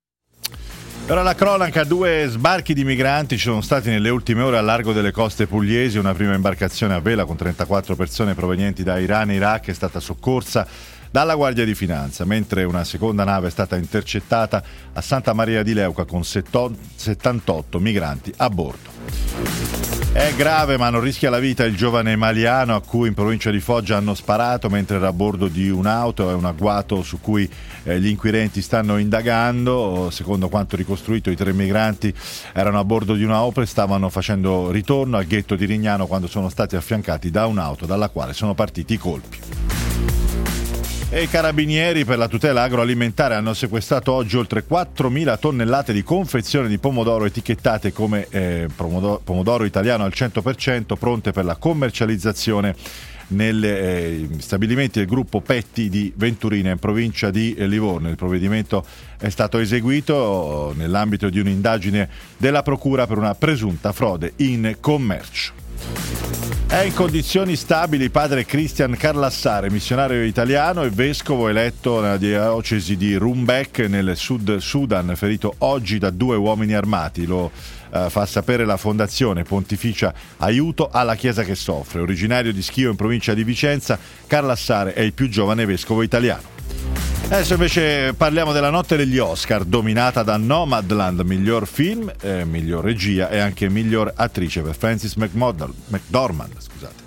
Ora 1.09 1.23
la 1.23 1.35
cronaca, 1.35 1.85
due 1.85 2.27
sbarchi 2.29 2.73
di 2.73 2.85
migranti 2.85 3.37
ci 3.37 3.43
sono 3.43 3.61
stati 3.61 3.91
nelle 3.91 4.09
ultime 4.09 4.43
ore 4.43 4.57
al 4.57 4.65
largo 4.65 4.93
delle 4.93 5.11
coste 5.11 5.47
pugliesi, 5.47 5.99
una 5.99 6.15
prima 6.15 6.33
imbarcazione 6.33 6.95
a 6.95 7.01
vela 7.01 7.25
con 7.25 7.37
34 7.37 7.97
persone 7.97 8.35
provenienti 8.35 8.85
da 8.85 8.99
Iran 8.99 9.31
e 9.31 9.35
Iraq 9.35 9.67
è 9.67 9.75
stata 9.75 9.99
soccorsa 10.01 10.67
dalla 11.11 11.35
Guardia 11.35 11.65
di 11.67 11.75
Finanza, 11.75 12.25
mentre 12.25 12.65
una 12.65 12.85
seconda 12.85 13.25
nave 13.25 13.49
è 13.49 13.51
stata 13.51 13.77
intercettata 13.77 14.63
a 14.95 15.01
Santa 15.03 15.35
Maria 15.35 15.63
di 15.63 15.75
Leuca 15.75 16.05
con 16.07 16.25
78 16.25 17.79
migranti 17.79 18.33
a 18.37 18.49
bordo. 18.49 20.02
È 20.15 20.35
grave 20.35 20.77
ma 20.77 20.91
non 20.91 21.01
rischia 21.01 21.31
la 21.31 21.39
vita 21.39 21.65
il 21.65 21.75
giovane 21.75 22.17
maliano 22.17 22.75
a 22.75 22.83
cui 22.83 23.09
in 23.09 23.15
provincia 23.15 23.51
di 23.51 23.61
Foggia 23.61 23.97
hanno 23.97 24.13
sparato 24.13 24.69
mentre 24.69 24.97
era 24.97 25.09
a 25.09 25.13
bordo 25.13 25.49
di 25.49 25.71
un'auto, 25.71 26.29
è 26.29 26.35
un 26.35 26.45
agguato 26.45 27.03
su 27.03 27.19
cui 27.19 27.51
eh, 27.85 27.99
gli 27.99 28.09
inquirenti 28.09 28.61
stanno 28.61 28.99
indagando, 28.99 30.11
secondo 30.11 30.51
quanto 30.51 30.77
ricostruito 30.77 31.31
i 31.31 31.35
tre 31.35 31.55
migranti 31.55 32.15
erano 32.53 32.79
a 32.79 32.85
bordo 32.85 33.15
di 33.15 33.25
una 33.25 33.43
Opel 33.43 33.63
e 33.65 33.67
stavano 33.67 34.11
facendo 34.11 34.71
ritorno 34.71 35.17
al 35.17 35.25
ghetto 35.25 35.57
di 35.57 35.65
Rignano 35.65 36.07
quando 36.07 36.27
sono 36.27 36.51
stati 36.51 36.77
affiancati 36.77 37.31
da 37.31 37.47
un'auto 37.47 37.87
dalla 37.87 38.11
quale 38.11 38.35
sono 38.35 38.53
partiti 38.53 38.93
i 38.93 38.99
colpi. 38.99 39.39
E 41.15 41.25
i 41.25 41.29
carabinieri 41.29 42.07
per 42.07 42.17
la 42.17 42.27
tutela 42.27 42.63
agroalimentare 42.63 43.35
hanno 43.35 43.53
sequestrato 43.53 44.13
oggi 44.13 44.39
oltre 44.39 44.65
4.000 44.67 45.39
tonnellate 45.39 45.93
di 45.93 46.03
confezione 46.03 46.69
di 46.69 46.79
pomodoro 46.79 47.27
etichettate 47.27 47.93
come 47.93 48.27
eh, 48.31 48.67
pomodoro, 48.75 49.21
pomodoro 49.23 49.65
italiano 49.65 50.05
al 50.05 50.13
100% 50.15 50.97
pronte 50.99 51.31
per 51.33 51.45
la 51.45 51.57
commercializzazione 51.57 52.75
negli 53.27 53.67
eh, 53.67 54.27
stabilimenti 54.39 55.01
del 55.01 55.07
gruppo 55.07 55.43
Petti 55.43 55.91
di 55.91 56.11
Venturina 56.17 56.71
in 56.71 56.79
provincia 56.79 57.31
di 57.31 57.55
Livorno. 57.59 58.09
Il 58.09 58.17
provvedimento 58.17 58.83
è 59.19 59.29
stato 59.29 59.59
eseguito 59.59 60.73
nell'ambito 60.79 61.29
di 61.29 61.39
un'indagine 61.39 62.09
della 62.39 62.63
Procura 62.63 63.07
per 63.07 63.19
una 63.19 63.35
presunta 63.35 63.93
frode 63.93 64.33
in 64.37 64.79
commercio. 64.81 66.42
È 66.73 66.85
in 66.85 66.95
condizioni 66.95 67.55
stabili 67.55 68.09
padre 68.09 68.47
Christian 68.47 68.97
Carlassare, 68.97 69.71
missionario 69.71 70.25
italiano 70.25 70.85
e 70.85 70.89
vescovo 70.89 71.49
eletto 71.49 72.01
nella 72.01 72.17
diocesi 72.17 72.97
di 72.97 73.15
Rumbek 73.15 73.81
nel 73.81 74.17
Sud 74.17 74.57
Sudan, 74.57 75.13
ferito 75.15 75.55
oggi 75.59 75.99
da 75.99 76.09
due 76.09 76.37
uomini 76.37 76.73
armati. 76.73 77.27
Lo 77.27 77.51
eh, 77.93 78.09
fa 78.09 78.25
sapere 78.25 78.65
la 78.65 78.79
Fondazione 78.79 79.43
Pontificia 79.43 80.15
Aiuto 80.39 80.89
alla 80.91 81.15
Chiesa 81.15 81.43
che 81.43 81.57
soffre. 81.57 82.01
Originario 82.01 82.55
di 82.55 82.63
Schio 82.63 82.89
in 82.89 82.97
provincia 82.97 83.35
di 83.35 83.45
Vicenza, 83.45 83.99
Carlassare 84.27 84.95
è 84.95 85.03
il 85.03 85.13
più 85.13 85.29
giovane 85.29 85.67
vescovo 85.67 86.01
italiano. 86.01 86.62
Adesso 87.25 87.55
invece 87.55 88.15
parliamo 88.15 88.53
della 88.53 88.71
notte 88.71 88.97
degli 88.97 89.19
Oscar, 89.19 89.65
dominata 89.65 90.23
da 90.23 90.37
Nomadland, 90.37 91.21
miglior 91.21 91.67
film, 91.67 92.13
eh, 92.21 92.45
miglior 92.45 92.85
regia 92.85 93.31
e 93.31 93.39
anche 93.39 93.69
miglior 93.69 94.13
attrice 94.15 94.61
per 94.61 94.77
Francis 94.77 95.15
McDormand. 95.15 96.61
Scusate. 96.61 97.03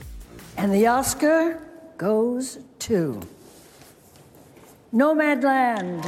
And 0.55 0.71
the 0.71 0.89
Oscar 0.89 1.59
goes 1.97 2.59
to 2.77 3.19
Nomadland. 4.89 6.03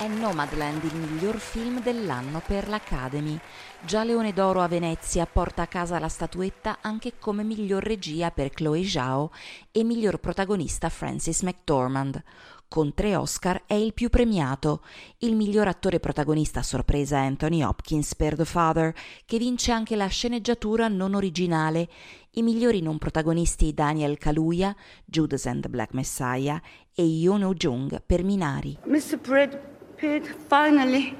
È 0.00 0.08
Nomadland 0.08 0.82
il 0.84 0.94
miglior 0.94 1.36
film 1.36 1.82
dell'anno 1.82 2.40
per 2.46 2.68
l'Academy. 2.68 3.38
Già 3.84 4.02
Leone 4.02 4.32
d'Oro 4.32 4.62
a 4.62 4.66
Venezia 4.66 5.26
porta 5.26 5.60
a 5.60 5.66
casa 5.66 5.98
la 5.98 6.08
statuetta 6.08 6.78
anche 6.80 7.18
come 7.18 7.42
miglior 7.42 7.82
regia 7.82 8.30
per 8.30 8.48
Chloe 8.48 8.82
Zhao 8.82 9.30
e 9.70 9.84
miglior 9.84 10.18
protagonista 10.18 10.88
Francis 10.88 11.42
McDormand. 11.42 12.22
Con 12.66 12.94
tre 12.94 13.14
Oscar 13.14 13.64
è 13.66 13.74
il 13.74 13.92
più 13.92 14.08
premiato. 14.08 14.82
Il 15.18 15.36
miglior 15.36 15.68
attore 15.68 16.00
protagonista 16.00 16.60
a 16.60 16.62
sorpresa 16.62 17.18
è 17.18 17.26
Anthony 17.26 17.62
Hopkins 17.62 18.14
per 18.14 18.36
The 18.36 18.46
Father, 18.46 18.94
che 19.26 19.36
vince 19.36 19.70
anche 19.70 19.96
la 19.96 20.06
sceneggiatura 20.06 20.88
non 20.88 21.14
originale. 21.14 21.90
I 22.30 22.42
migliori 22.42 22.80
non 22.80 22.96
protagonisti 22.96 23.74
Daniel 23.74 24.16
Kaluuya, 24.16 24.74
Judas 25.04 25.44
and 25.44 25.60
the 25.60 25.68
Black 25.68 25.92
Messiah 25.92 26.58
e 26.94 27.02
Yoon 27.02 27.42
Oh-jung 27.42 28.00
per 28.06 28.24
Minari. 28.24 28.78
Mr. 28.86 29.18
Brad 29.18 29.78
Pitt, 30.00 30.34
finally. 30.48 31.14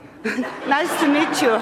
nice 0.66 0.96
to 1.00 1.06
meet 1.06 1.42
you. 1.42 1.58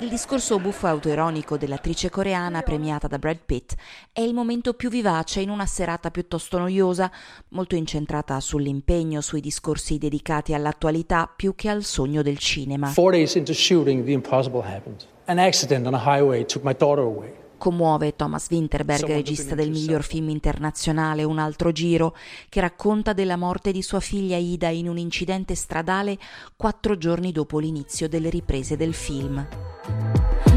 Il 0.00 0.08
discorso 0.08 0.58
buffo 0.58 0.86
e 0.86 0.88
autoironico 0.88 1.58
dell'attrice 1.58 2.08
coreana 2.08 2.62
premiata 2.62 3.06
da 3.06 3.18
Brad 3.18 3.40
Pitt 3.44 3.74
è 4.10 4.20
il 4.20 4.32
momento 4.32 4.72
più 4.72 4.88
vivace 4.88 5.42
in 5.42 5.50
una 5.50 5.66
serata 5.66 6.10
piuttosto 6.10 6.56
noiosa, 6.56 7.12
molto 7.50 7.74
incentrata 7.74 8.40
sull'impegno, 8.40 9.20
sui 9.20 9.42
discorsi 9.42 9.98
dedicati 9.98 10.54
all'attualità 10.54 11.30
più 11.34 11.54
che 11.54 11.68
al 11.68 11.84
sogno 11.84 12.22
del 12.22 12.38
cinema. 12.38 12.86
Four 12.86 13.12
days 13.12 13.34
into 13.34 13.52
shooting, 13.52 14.02
the 14.02 14.12
impossible 14.12 14.62
happened. 14.62 15.04
An 15.26 15.38
accident 15.38 15.86
on 15.86 15.92
a 15.92 15.98
highway 16.02 16.46
took 16.46 16.64
my 16.64 16.72
daughter 16.72 17.04
away. 17.04 17.43
Commuove 17.58 18.16
Thomas 18.16 18.48
Winterberg, 18.50 19.06
regista 19.06 19.54
del 19.54 19.70
miglior 19.70 20.02
film 20.02 20.28
internazionale 20.28 21.24
Un 21.24 21.38
altro 21.38 21.72
giro, 21.72 22.14
che 22.48 22.60
racconta 22.60 23.12
della 23.12 23.36
morte 23.36 23.72
di 23.72 23.82
sua 23.82 24.00
figlia 24.00 24.36
Ida 24.36 24.68
in 24.68 24.88
un 24.88 24.98
incidente 24.98 25.54
stradale 25.54 26.18
quattro 26.56 26.96
giorni 26.96 27.32
dopo 27.32 27.58
l'inizio 27.58 28.08
delle 28.08 28.30
riprese 28.30 28.76
del 28.76 28.94
film. 28.94 30.53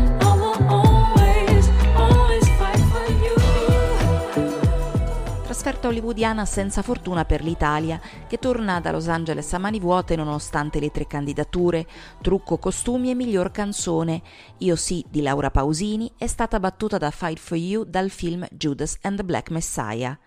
Trasferta 5.67 5.89
hollywoodiana 5.89 6.45
senza 6.45 6.81
fortuna 6.81 7.25
per 7.25 7.43
l'Italia, 7.43 7.99
che 8.25 8.37
torna 8.37 8.79
da 8.79 8.91
Los 8.91 9.09
Angeles 9.09 9.51
a 9.51 9.57
mani 9.57 9.81
vuote 9.81 10.15
nonostante 10.15 10.79
le 10.79 10.91
tre 10.91 11.05
candidature, 11.07 11.85
trucco, 12.21 12.57
costumi 12.57 13.09
e 13.09 13.15
miglior 13.15 13.51
canzone. 13.51 14.21
Io 14.59 14.77
sì 14.77 15.03
di 15.09 15.21
Laura 15.21 15.51
Pausini 15.51 16.09
è 16.17 16.25
stata 16.25 16.61
battuta 16.61 16.97
da 16.97 17.11
Fight 17.11 17.37
for 17.37 17.57
You 17.57 17.83
dal 17.83 18.09
film 18.09 18.47
Judas 18.49 18.97
and 19.01 19.17
the 19.17 19.25
Black 19.25 19.49
Messiah. 19.49 20.17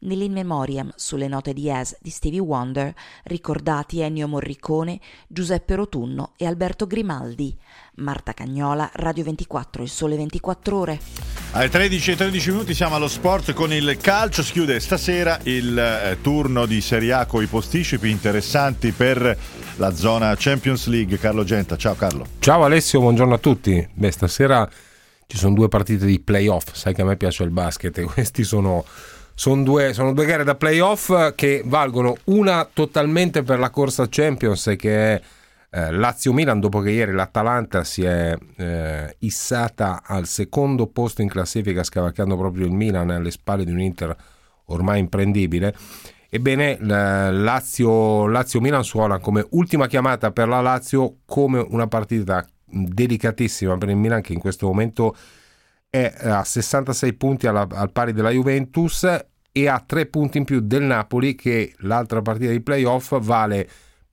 Nell'In 0.00 0.32
Memoriam 0.32 0.90
sulle 0.96 1.28
note 1.28 1.52
di 1.52 1.62
Yes 1.62 1.96
di 2.00 2.10
Stevie 2.10 2.40
Wonder, 2.40 2.92
ricordati 3.24 4.00
Ennio 4.00 4.26
Morricone, 4.26 4.98
Giuseppe 5.28 5.76
Rotunno 5.76 6.32
e 6.36 6.44
Alberto 6.44 6.88
Grimaldi. 6.88 7.56
Marta 7.98 8.32
Cagnola, 8.32 8.90
Radio 8.94 9.24
24, 9.24 9.82
il 9.82 9.88
sole 9.88 10.16
24 10.16 10.76
ore. 10.76 11.00
Alle 11.52 11.68
13 11.68 12.12
e 12.12 12.16
13 12.16 12.50
minuti 12.50 12.74
siamo 12.74 12.94
allo 12.94 13.08
sport 13.08 13.52
con 13.52 13.72
il 13.72 13.96
calcio. 14.00 14.42
Si 14.42 14.52
chiude 14.52 14.78
stasera 14.80 15.38
il 15.44 15.78
eh, 15.78 16.18
turno 16.20 16.66
di 16.66 16.80
Serie 16.80 17.12
A 17.12 17.26
con 17.26 17.42
i 17.42 17.46
posticipi 17.46 18.10
interessanti 18.10 18.92
per 18.92 19.36
la 19.76 19.94
zona 19.94 20.34
Champions 20.36 20.86
League. 20.86 21.18
Carlo 21.18 21.44
Genta, 21.44 21.76
ciao 21.76 21.94
Carlo. 21.94 22.26
Ciao 22.38 22.64
Alessio, 22.64 23.00
buongiorno 23.00 23.34
a 23.34 23.38
tutti. 23.38 23.86
Beh, 23.92 24.10
stasera 24.10 24.68
ci 25.26 25.36
sono 25.36 25.54
due 25.54 25.68
partite 25.68 26.06
di 26.06 26.20
playoff. 26.20 26.72
Sai 26.72 26.94
che 26.94 27.02
a 27.02 27.04
me 27.04 27.16
piace 27.16 27.42
il 27.42 27.50
basket 27.50 27.96
e 27.98 28.02
questi 28.10 28.44
sono 28.44 28.84
sono 29.34 29.62
due, 29.62 29.92
sono 29.92 30.12
due, 30.12 30.26
gare 30.26 30.42
da 30.42 30.56
playoff 30.56 31.32
che 31.36 31.62
valgono 31.64 32.16
una 32.24 32.68
totalmente 32.70 33.44
per 33.44 33.60
la 33.60 33.70
corsa 33.70 34.08
Champions 34.10 34.74
che 34.76 35.14
è 35.14 35.22
eh, 35.70 35.90
Lazio-Milan 35.92 36.60
dopo 36.60 36.80
che 36.80 36.90
ieri 36.90 37.12
l'Atalanta 37.12 37.84
si 37.84 38.02
è 38.02 38.36
eh, 38.56 39.16
issata 39.18 40.02
al 40.04 40.26
secondo 40.26 40.86
posto 40.86 41.20
in 41.20 41.28
classifica 41.28 41.82
scavalcando 41.82 42.36
proprio 42.36 42.66
il 42.66 42.72
Milan 42.72 43.10
alle 43.10 43.30
spalle 43.30 43.64
di 43.64 43.72
un 43.72 43.80
Inter 43.80 44.16
ormai 44.66 44.98
imprendibile. 44.98 45.74
Ebbene, 46.30 46.76
Lazio, 46.80 48.26
Lazio-Milan 48.26 48.84
suona 48.84 49.18
come 49.18 49.46
ultima 49.50 49.86
chiamata 49.86 50.30
per 50.30 50.46
la 50.46 50.60
Lazio 50.60 51.20
come 51.24 51.58
una 51.58 51.86
partita 51.86 52.46
delicatissima 52.64 53.78
per 53.78 53.88
il 53.88 53.96
Milan 53.96 54.20
che 54.20 54.34
in 54.34 54.38
questo 54.38 54.66
momento 54.66 55.16
è 55.88 56.12
a 56.20 56.44
66 56.44 57.14
punti 57.14 57.46
alla, 57.46 57.66
al 57.70 57.92
pari 57.92 58.12
della 58.12 58.30
Juventus 58.30 59.06
e 59.50 59.68
ha 59.68 59.82
3 59.84 60.06
punti 60.06 60.36
in 60.36 60.44
più 60.44 60.60
del 60.60 60.82
Napoli 60.82 61.34
che 61.34 61.74
l'altra 61.78 62.20
partita 62.20 62.50
di 62.50 62.60
playoff 62.60 63.18
vale 63.20 63.68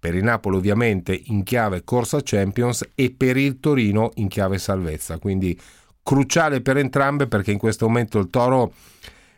per 0.06 0.14
il 0.14 0.24
Napoli 0.24 0.58
ovviamente 0.58 1.20
in 1.20 1.42
chiave 1.42 1.84
corsa 1.84 2.20
Champions 2.22 2.88
e 2.94 3.10
per 3.10 3.38
il 3.38 3.60
Torino 3.60 4.12
in 4.18 4.28
chiave 4.28 4.60
salvezza, 4.60 5.18
quindi 5.18 5.60
cruciale 6.04 6.62
per 6.62 6.78
entrambe 6.78 7.26
perché 7.26 7.52
in 7.52 7.58
questo 7.58 7.88
momento 7.88 8.20
il 8.20 8.30
Toro 8.30 8.72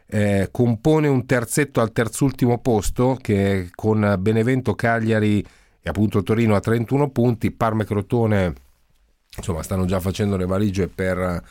eh, 0.08 0.50
compone 0.52 1.08
un 1.08 1.26
terzetto 1.26 1.80
al 1.80 1.94
terzultimo 1.94 2.58
posto 2.60 3.18
che 3.22 3.70
con 3.74 4.18
Benevento, 4.20 4.76
Cagliari 4.76 5.40
e 5.40 5.90
appunto 5.90 6.22
Torino 6.22 6.54
a 6.54 6.60
31 6.60 7.12
punti, 7.12 7.52
Parma 7.52 7.84
e 7.84 7.86
Crotone 7.86 8.54
insomma 9.38 9.64
stanno 9.64 9.86
già 9.86 10.02
facendo 10.02 10.36
le 10.36 10.46
valigie 10.46 10.90
per 10.90 11.44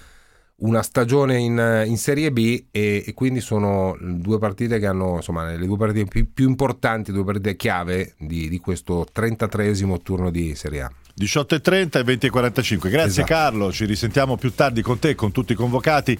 una 0.58 0.82
stagione 0.82 1.38
in, 1.38 1.84
in 1.86 1.98
Serie 1.98 2.32
B 2.32 2.64
e, 2.70 3.04
e, 3.06 3.14
quindi 3.14 3.40
sono 3.40 3.96
due 4.00 4.38
partite 4.38 4.78
che 4.78 4.86
hanno 4.86 5.16
insomma 5.16 5.50
le 5.54 5.66
due 5.66 5.76
partite 5.76 6.04
più, 6.06 6.32
più 6.32 6.48
importanti, 6.48 7.12
due 7.12 7.24
partite 7.24 7.56
chiave 7.56 8.14
di, 8.18 8.48
di 8.48 8.58
questo 8.58 9.06
33esimo 9.12 10.00
turno 10.00 10.30
di 10.30 10.54
Serie 10.54 10.82
A. 10.82 10.90
18.30 11.18 11.98
e 11.98 12.28
20.45. 12.30 12.90
Grazie 12.90 13.22
esatto. 13.22 13.26
Carlo, 13.26 13.72
ci 13.72 13.86
risentiamo 13.86 14.36
più 14.36 14.52
tardi 14.54 14.82
con 14.82 14.98
te, 14.98 15.14
con 15.14 15.32
tutti 15.32 15.52
i 15.52 15.54
convocati. 15.56 16.16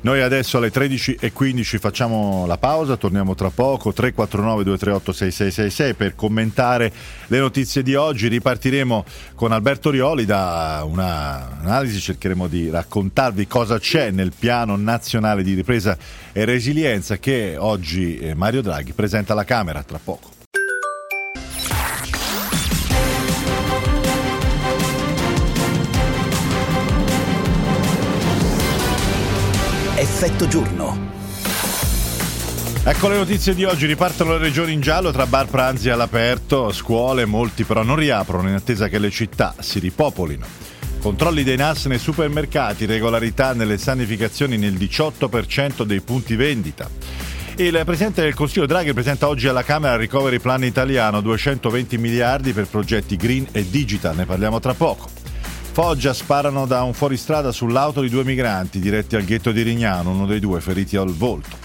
Noi 0.00 0.20
adesso 0.22 0.58
alle 0.58 0.72
13.15 0.72 1.78
facciamo 1.78 2.46
la 2.46 2.58
pausa, 2.58 2.96
torniamo 2.96 3.36
tra 3.36 3.50
poco, 3.50 3.92
349 3.92 4.64
238 4.64 5.12
6666 5.12 5.94
per 5.94 6.16
commentare 6.16 6.92
le 7.28 7.38
notizie 7.38 7.84
di 7.84 7.94
oggi. 7.94 8.26
Ripartiremo 8.26 9.04
con 9.36 9.52
Alberto 9.52 9.90
Rioli 9.90 10.24
da 10.24 10.82
un'analisi, 10.84 12.00
cercheremo 12.00 12.48
di 12.48 12.70
raccontarvi 12.70 13.46
cosa 13.46 13.78
c'è 13.78 14.10
nel 14.10 14.32
piano 14.36 14.74
nazionale 14.74 15.44
di 15.44 15.54
ripresa 15.54 15.96
e 16.32 16.44
resilienza 16.44 17.18
che 17.18 17.54
oggi 17.56 18.18
eh, 18.18 18.34
Mario 18.34 18.62
Draghi 18.62 18.92
presenta 18.92 19.32
alla 19.32 19.44
Camera 19.44 19.82
tra 19.84 20.00
poco. 20.02 20.39
Effetto 30.22 30.48
giorno. 30.48 31.08
Ecco 32.84 33.08
le 33.08 33.16
notizie 33.16 33.54
di 33.54 33.64
oggi, 33.64 33.86
ripartono 33.86 34.32
le 34.32 34.38
regioni 34.38 34.74
in 34.74 34.82
giallo 34.82 35.12
tra 35.12 35.24
bar 35.24 35.46
pranzi 35.46 35.88
all'aperto, 35.88 36.72
scuole, 36.72 37.24
molti 37.24 37.64
però 37.64 37.82
non 37.82 37.96
riaprono 37.96 38.50
in 38.50 38.54
attesa 38.54 38.88
che 38.88 38.98
le 38.98 39.08
città 39.08 39.54
si 39.60 39.78
ripopolino. 39.78 40.44
Controlli 41.00 41.42
dei 41.42 41.56
NAS 41.56 41.86
nei 41.86 41.98
supermercati, 41.98 42.84
regolarità 42.84 43.54
nelle 43.54 43.78
sanificazioni 43.78 44.58
nel 44.58 44.74
18% 44.74 45.84
dei 45.84 46.02
punti 46.02 46.36
vendita. 46.36 46.86
Il 47.56 47.80
Presidente 47.86 48.20
del 48.20 48.34
Consiglio 48.34 48.66
Draghi 48.66 48.92
presenta 48.92 49.26
oggi 49.26 49.48
alla 49.48 49.62
Camera 49.62 49.94
il 49.94 50.00
Recovery 50.00 50.38
Plan 50.38 50.64
italiano, 50.64 51.22
220 51.22 51.96
miliardi 51.96 52.52
per 52.52 52.66
progetti 52.66 53.16
green 53.16 53.46
e 53.52 53.70
digital, 53.70 54.16
ne 54.16 54.26
parliamo 54.26 54.60
tra 54.60 54.74
poco. 54.74 55.19
Foggia 55.72 56.12
sparano 56.12 56.66
da 56.66 56.82
un 56.82 56.92
fuoristrada 56.92 57.52
sull'auto 57.52 58.00
di 58.00 58.08
due 58.08 58.24
migranti 58.24 58.80
diretti 58.80 59.14
al 59.14 59.22
ghetto 59.22 59.52
di 59.52 59.62
Rignano, 59.62 60.10
uno 60.10 60.26
dei 60.26 60.40
due 60.40 60.60
feriti 60.60 60.96
al 60.96 61.12
volto. 61.12 61.56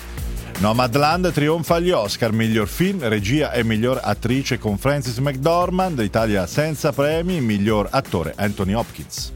Nomadland 0.59 1.33
trionfa 1.33 1.75
agli 1.75 1.89
Oscar, 1.89 2.31
miglior 2.31 2.67
film, 2.67 3.05
regia 3.07 3.51
e 3.51 3.63
miglior 3.63 3.99
attrice 4.01 4.59
con 4.59 4.77
Francis 4.77 5.17
McDormand, 5.17 5.99
Italia 5.99 6.45
senza 6.45 6.93
premi, 6.93 7.41
miglior 7.41 7.87
attore 7.91 8.33
Anthony 8.37 8.73
Hopkins. 8.73 9.33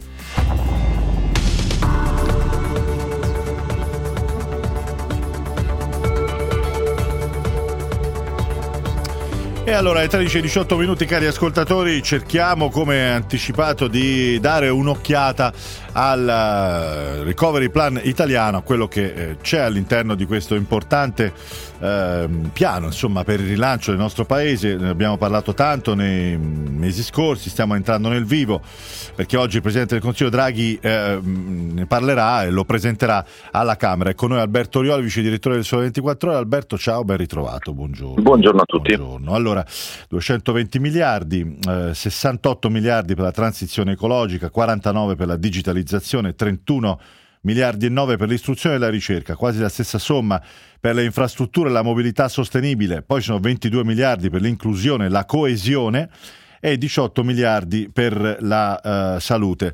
E 9.69 9.73
allora, 9.73 9.99
alle 9.99 10.09
13-18 10.09 10.75
minuti, 10.77 11.05
cari 11.05 11.27
ascoltatori, 11.27 12.01
cerchiamo, 12.01 12.71
come 12.71 13.11
anticipato, 13.11 13.87
di 13.87 14.39
dare 14.39 14.67
un'occhiata 14.69 15.53
al 15.93 16.27
eh, 16.27 17.23
recovery 17.23 17.69
plan 17.69 17.99
italiano, 18.03 18.61
quello 18.61 18.87
che 18.87 19.13
eh, 19.13 19.37
c'è 19.41 19.59
all'interno 19.59 20.15
di 20.15 20.25
questo 20.25 20.55
importante 20.55 21.33
eh, 21.79 22.29
piano 22.51 22.87
insomma, 22.87 23.23
per 23.23 23.39
il 23.39 23.47
rilancio 23.47 23.91
del 23.91 23.99
nostro 23.99 24.25
paese. 24.25 24.75
Ne 24.75 24.89
abbiamo 24.89 25.17
parlato 25.17 25.53
tanto 25.53 25.93
nei 25.95 26.37
mesi 26.37 27.03
scorsi, 27.03 27.49
stiamo 27.49 27.75
entrando 27.75 28.09
nel 28.09 28.25
vivo 28.25 28.61
perché 29.15 29.37
oggi 29.37 29.57
il 29.57 29.61
Presidente 29.61 29.95
del 29.95 30.03
Consiglio 30.03 30.29
Draghi 30.29 30.77
eh, 30.81 31.19
ne 31.21 31.85
parlerà 31.85 32.43
e 32.43 32.51
lo 32.51 32.65
presenterà 32.65 33.25
alla 33.51 33.75
Camera. 33.75 34.09
Ecco 34.09 34.27
noi 34.27 34.39
Alberto 34.39 34.81
Rioli, 34.81 35.03
vice 35.03 35.21
direttore 35.21 35.55
del 35.55 35.63
Sole 35.65 35.83
24 35.83 36.29
Ore. 36.29 36.37
Alberto, 36.39 36.77
ciao, 36.77 37.03
ben 37.03 37.17
ritrovato, 37.17 37.73
buongiorno. 37.73 38.21
Buongiorno 38.21 38.61
a 38.61 38.65
tutti. 38.65 38.95
Buongiorno. 38.95 39.33
Allora, 39.33 39.65
220 40.07 40.79
miliardi, 40.79 41.57
68 41.91 42.67
eh, 42.67 42.71
miliardi 42.71 43.15
per 43.15 43.23
la 43.23 43.31
transizione 43.31 43.93
ecologica, 43.93 44.49
49 44.49 45.15
per 45.15 45.27
la 45.27 45.35
digitalizzazione, 45.35 45.78
31 45.83 46.99
miliardi 47.41 47.85
e 47.85 47.89
9 47.89 48.17
per 48.17 48.27
l'istruzione 48.27 48.75
e 48.75 48.79
la 48.79 48.89
ricerca, 48.89 49.35
quasi 49.35 49.59
la 49.59 49.69
stessa 49.69 49.97
somma 49.97 50.41
per 50.79 50.95
le 50.95 51.03
infrastrutture 51.03 51.69
e 51.69 51.71
la 51.71 51.81
mobilità 51.81 52.27
sostenibile, 52.27 53.01
poi 53.01 53.21
sono 53.21 53.39
22 53.39 53.83
miliardi 53.83 54.29
per 54.29 54.41
l'inclusione 54.41 55.05
e 55.05 55.09
la 55.09 55.25
coesione 55.25 56.09
e 56.59 56.77
18 56.77 57.23
miliardi 57.23 57.89
per 57.91 58.37
la 58.41 59.15
uh, 59.15 59.19
salute. 59.19 59.73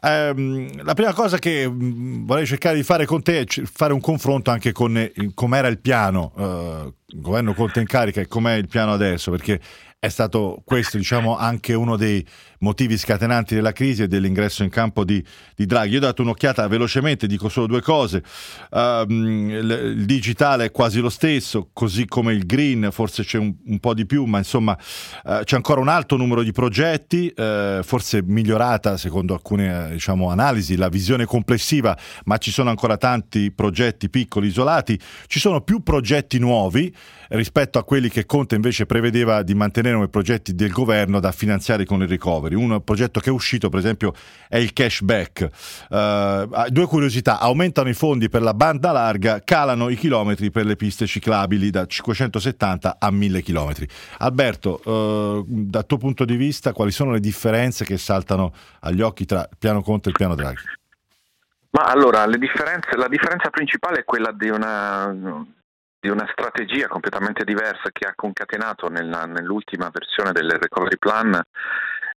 Um, 0.00 0.70
la 0.84 0.94
prima 0.94 1.12
cosa 1.12 1.38
che 1.38 1.64
um, 1.64 2.24
vorrei 2.24 2.46
cercare 2.46 2.76
di 2.76 2.84
fare 2.84 3.04
con 3.04 3.20
te 3.20 3.40
è 3.40 3.44
fare 3.64 3.92
un 3.92 4.00
confronto 4.00 4.50
anche 4.50 4.70
con 4.70 4.96
eh, 4.96 5.12
com'era 5.34 5.66
il 5.66 5.80
piano, 5.80 6.32
uh, 6.36 6.94
governo 7.14 7.54
Conte 7.54 7.80
in 7.80 7.86
carica 7.86 8.20
e 8.20 8.26
com'è 8.26 8.54
il 8.54 8.68
piano 8.68 8.92
adesso, 8.92 9.30
perché 9.30 9.60
è 10.00 10.08
stato 10.08 10.62
questo 10.64 10.96
diciamo, 10.96 11.36
anche 11.36 11.74
uno 11.74 11.96
dei 11.96 12.24
motivi 12.60 12.96
scatenanti 12.96 13.54
della 13.54 13.72
crisi 13.72 14.02
e 14.02 14.08
dell'ingresso 14.08 14.62
in 14.62 14.68
campo 14.68 15.04
di, 15.04 15.24
di 15.56 15.66
Draghi. 15.66 15.92
Io 15.92 15.98
ho 15.98 16.02
dato 16.02 16.22
un'occhiata 16.22 16.66
velocemente, 16.68 17.26
dico 17.26 17.48
solo 17.48 17.66
due 17.66 17.80
cose. 17.80 18.22
Um, 18.70 19.50
il, 19.50 20.04
digitale 20.04 20.66
è 20.66 20.70
quasi 20.70 21.00
lo 21.00 21.08
stesso, 21.08 21.70
così 21.72 22.06
come 22.06 22.32
il 22.32 22.46
green, 22.46 22.90
forse 22.92 23.24
c'è 23.24 23.38
un, 23.38 23.52
un 23.66 23.78
po' 23.80 23.92
di 23.92 24.06
più, 24.06 24.24
ma 24.24 24.38
insomma 24.38 24.76
uh, 25.24 25.42
c'è 25.42 25.56
ancora 25.56 25.80
un 25.80 25.88
alto 25.88 26.16
numero 26.16 26.44
di 26.44 26.52
progetti, 26.52 27.32
uh, 27.36 27.82
forse 27.82 28.22
migliorata 28.24 28.96
secondo 28.96 29.34
alcune 29.34 29.90
diciamo, 29.92 30.30
analisi 30.30 30.76
la 30.76 30.88
visione 30.88 31.24
complessiva, 31.24 31.96
ma 32.24 32.38
ci 32.38 32.52
sono 32.52 32.70
ancora 32.70 32.96
tanti 32.96 33.50
progetti 33.50 34.08
piccoli, 34.08 34.46
isolati. 34.46 34.98
Ci 35.26 35.40
sono 35.40 35.60
più 35.60 35.82
progetti 35.82 36.38
nuovi 36.38 36.94
rispetto 37.28 37.78
a 37.78 37.84
quelli 37.84 38.08
che 38.08 38.26
Conte 38.26 38.54
invece 38.54 38.86
prevedeva 38.86 39.42
di 39.42 39.54
mantenere 39.54 39.94
come 39.94 40.08
progetti 40.08 40.54
del 40.54 40.70
governo 40.70 41.20
da 41.20 41.32
finanziare 41.32 41.84
con 41.84 42.02
il 42.02 42.08
recovery. 42.08 42.54
Un 42.54 42.82
progetto 42.84 43.20
che 43.20 43.30
è 43.30 43.32
uscito, 43.32 43.68
per 43.68 43.80
esempio, 43.80 44.14
è 44.48 44.56
il 44.56 44.72
cashback. 44.72 45.48
Uh, 45.90 46.68
due 46.68 46.86
curiosità: 46.86 47.38
aumentano 47.38 47.88
i 47.88 47.94
fondi 47.94 48.28
per 48.28 48.42
la 48.42 48.54
banda 48.54 48.92
larga, 48.92 49.42
calano 49.44 49.88
i 49.88 49.96
chilometri 49.96 50.50
per 50.50 50.64
le 50.64 50.76
piste 50.76 51.06
ciclabili 51.06 51.70
da 51.70 51.86
570 51.86 52.96
a 52.98 53.10
1000 53.10 53.42
chilometri. 53.42 53.88
Alberto, 54.18 54.80
uh, 54.84 55.44
dal 55.46 55.86
tuo 55.86 55.98
punto 55.98 56.24
di 56.24 56.36
vista, 56.36 56.72
quali 56.72 56.90
sono 56.90 57.12
le 57.12 57.20
differenze 57.20 57.84
che 57.84 57.98
saltano 57.98 58.52
agli 58.80 59.00
occhi 59.00 59.24
tra 59.24 59.40
il 59.40 59.56
piano 59.58 59.82
Conte 59.82 60.08
e 60.08 60.12
il 60.12 60.16
piano 60.16 60.34
Draghi? 60.34 60.62
Ma 61.70 61.84
allora, 61.84 62.24
la 62.26 62.36
differenza 62.36 63.50
principale 63.50 64.00
è 64.00 64.04
quella 64.04 64.32
di 64.32 64.48
una 64.48 65.46
di 66.00 66.08
una 66.08 66.28
strategia 66.30 66.86
completamente 66.86 67.44
diversa 67.44 67.90
che 67.92 68.06
ha 68.06 68.12
concatenato 68.14 68.88
nella, 68.88 69.24
nell'ultima 69.24 69.90
versione 69.92 70.32
del 70.32 70.50
Recovery 70.50 70.96
Plan 70.98 71.40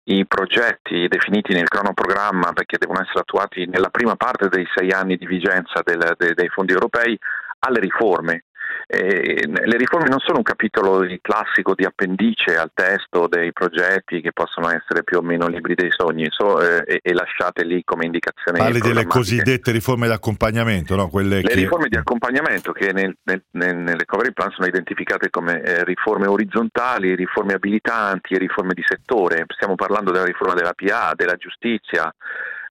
i 0.03 0.25
progetti 0.25 1.07
definiti 1.07 1.53
nel 1.53 1.67
cronoprogramma 1.67 2.51
perché 2.53 2.77
devono 2.77 3.01
essere 3.01 3.19
attuati 3.19 3.65
nella 3.67 3.89
prima 3.89 4.15
parte 4.15 4.49
dei 4.49 4.67
sei 4.73 4.91
anni 4.91 5.17
di 5.17 5.25
vigenza 5.25 5.81
del, 5.83 6.15
de, 6.17 6.33
dei 6.33 6.49
fondi 6.49 6.73
europei 6.73 7.17
alle 7.59 7.79
riforme 7.79 8.45
eh, 8.91 9.45
le 9.45 9.77
riforme 9.77 10.09
non 10.09 10.17
sono 10.17 10.37
un 10.37 10.43
capitolo 10.43 11.05
classico 11.21 11.75
di 11.75 11.85
appendice 11.85 12.57
al 12.57 12.71
testo 12.73 13.27
dei 13.27 13.53
progetti 13.53 14.19
che 14.19 14.31
possono 14.33 14.67
essere 14.69 15.03
più 15.03 15.19
o 15.19 15.21
meno 15.21 15.45
libri 15.45 15.75
dei 15.75 15.91
sogni 15.91 16.25
so, 16.31 16.59
eh, 16.59 16.83
e, 16.87 16.99
e, 17.03 17.13
lasciate 17.13 17.63
lì 17.65 17.83
come 17.83 18.05
indicazioni. 18.05 18.57
Parli 18.57 18.79
delle 18.79 19.05
cosiddette 19.05 19.71
riforme 19.71 20.07
di 20.07 20.13
accompagnamento, 20.13 20.95
no? 20.95 21.07
Quelle 21.07 21.35
Le 21.35 21.49
che... 21.49 21.53
riforme 21.53 21.87
di 21.87 21.97
accompagnamento 21.97 22.71
che 22.71 22.91
nel, 22.91 23.15
nel, 23.25 23.43
nel, 23.51 23.77
nel 23.77 23.95
recovery 23.95 24.33
plan 24.33 24.49
sono 24.49 24.65
identificate 24.65 25.29
come 25.29 25.61
eh, 25.61 25.83
riforme 25.83 26.25
orizzontali, 26.25 27.13
riforme 27.13 27.53
abilitanti 27.53 28.33
e 28.33 28.39
riforme 28.39 28.73
di 28.73 28.83
settore. 28.83 29.45
Stiamo 29.49 29.75
parlando 29.75 30.09
della 30.09 30.25
riforma 30.25 30.55
della 30.55 30.73
PA, 30.73 31.13
della 31.13 31.35
giustizia 31.35 32.11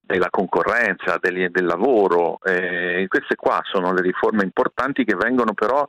della 0.00 0.30
concorrenza, 0.30 1.16
del, 1.20 1.48
del 1.52 1.64
lavoro. 1.64 2.38
Eh, 2.42 3.04
queste 3.08 3.36
qua 3.36 3.60
sono 3.62 3.92
le 3.92 4.00
riforme 4.00 4.42
importanti 4.42 5.04
che 5.04 5.14
vengono 5.14 5.52
però 5.52 5.88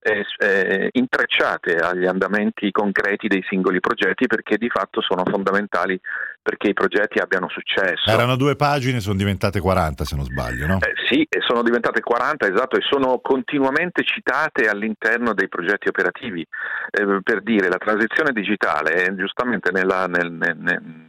eh, 0.00 0.24
eh, 0.38 0.88
intrecciate 0.92 1.76
agli 1.76 2.06
andamenti 2.06 2.70
concreti 2.70 3.26
dei 3.26 3.44
singoli 3.48 3.80
progetti 3.80 4.26
perché 4.26 4.56
di 4.56 4.68
fatto 4.68 5.00
sono 5.00 5.24
fondamentali 5.24 6.00
perché 6.40 6.68
i 6.68 6.72
progetti 6.72 7.18
abbiano 7.18 7.48
successo. 7.48 8.08
Erano 8.08 8.36
due 8.36 8.56
pagine, 8.56 9.00
sono 9.00 9.16
diventate 9.16 9.60
40 9.60 10.04
se 10.04 10.16
non 10.16 10.24
sbaglio, 10.24 10.66
no? 10.66 10.78
Eh, 10.80 10.94
sì, 11.08 11.26
sono 11.46 11.62
diventate 11.62 12.00
40, 12.00 12.46
esatto, 12.46 12.76
e 12.76 12.80
sono 12.88 13.18
continuamente 13.18 14.02
citate 14.04 14.68
all'interno 14.68 15.34
dei 15.34 15.48
progetti 15.48 15.88
operativi. 15.88 16.46
Eh, 16.90 17.20
per 17.22 17.42
dire, 17.42 17.68
la 17.68 17.76
transizione 17.76 18.32
digitale, 18.32 19.14
giustamente 19.14 19.70
nella, 19.72 20.06
nel, 20.06 20.32
nel, 20.32 20.56
nel 20.56 21.06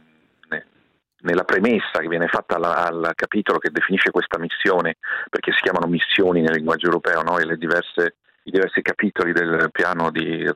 nella 1.22 1.44
premessa 1.44 1.98
che 2.00 2.08
viene 2.08 2.28
fatta 2.28 2.56
alla, 2.56 2.86
al 2.86 3.10
capitolo 3.14 3.58
che 3.58 3.70
definisce 3.70 4.10
questa 4.10 4.38
missione, 4.38 4.96
perché 5.28 5.52
si 5.52 5.60
chiamano 5.60 5.86
missioni 5.86 6.40
nel 6.40 6.54
linguaggio 6.54 6.86
europeo, 6.86 7.22
no? 7.22 7.38
e 7.38 7.44
le 7.44 7.56
diverse 7.56 8.16
i 8.44 8.50
diversi 8.50 8.80
capitoli 8.82 9.32
del 9.32 9.68
piano 9.70 10.10
di 10.10 10.48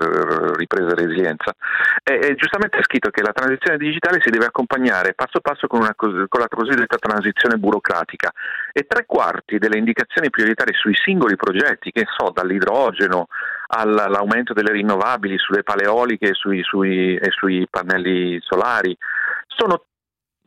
ripresa 0.56 0.90
e 0.90 0.94
resilienza, 0.94 1.54
e, 2.02 2.34
giustamente 2.34 2.78
è 2.78 2.82
scritto 2.82 3.10
che 3.10 3.22
la 3.22 3.32
transizione 3.32 3.76
digitale 3.76 4.20
si 4.20 4.30
deve 4.30 4.46
accompagnare 4.46 5.14
passo 5.14 5.40
passo 5.40 5.66
con, 5.66 5.80
una, 5.80 5.94
con 5.94 6.40
la 6.40 6.48
cosiddetta 6.48 6.96
transizione 6.96 7.56
burocratica. 7.56 8.32
E 8.72 8.86
tre 8.86 9.04
quarti 9.06 9.58
delle 9.58 9.78
indicazioni 9.78 10.30
prioritarie 10.30 10.74
sui 10.74 10.94
singoli 10.94 11.36
progetti, 11.36 11.92
che 11.92 12.06
so, 12.16 12.30
dall'idrogeno 12.30 13.26
all'aumento 13.68 14.52
delle 14.52 14.72
rinnovabili, 14.72 15.38
sulle 15.38 15.62
paleoliche 15.62 16.30
e 16.30 16.34
sui, 16.34 16.62
sui, 16.62 17.16
e 17.16 17.30
sui 17.30 17.66
pannelli 17.68 18.38
solari, 18.40 18.96
sono 19.46 19.84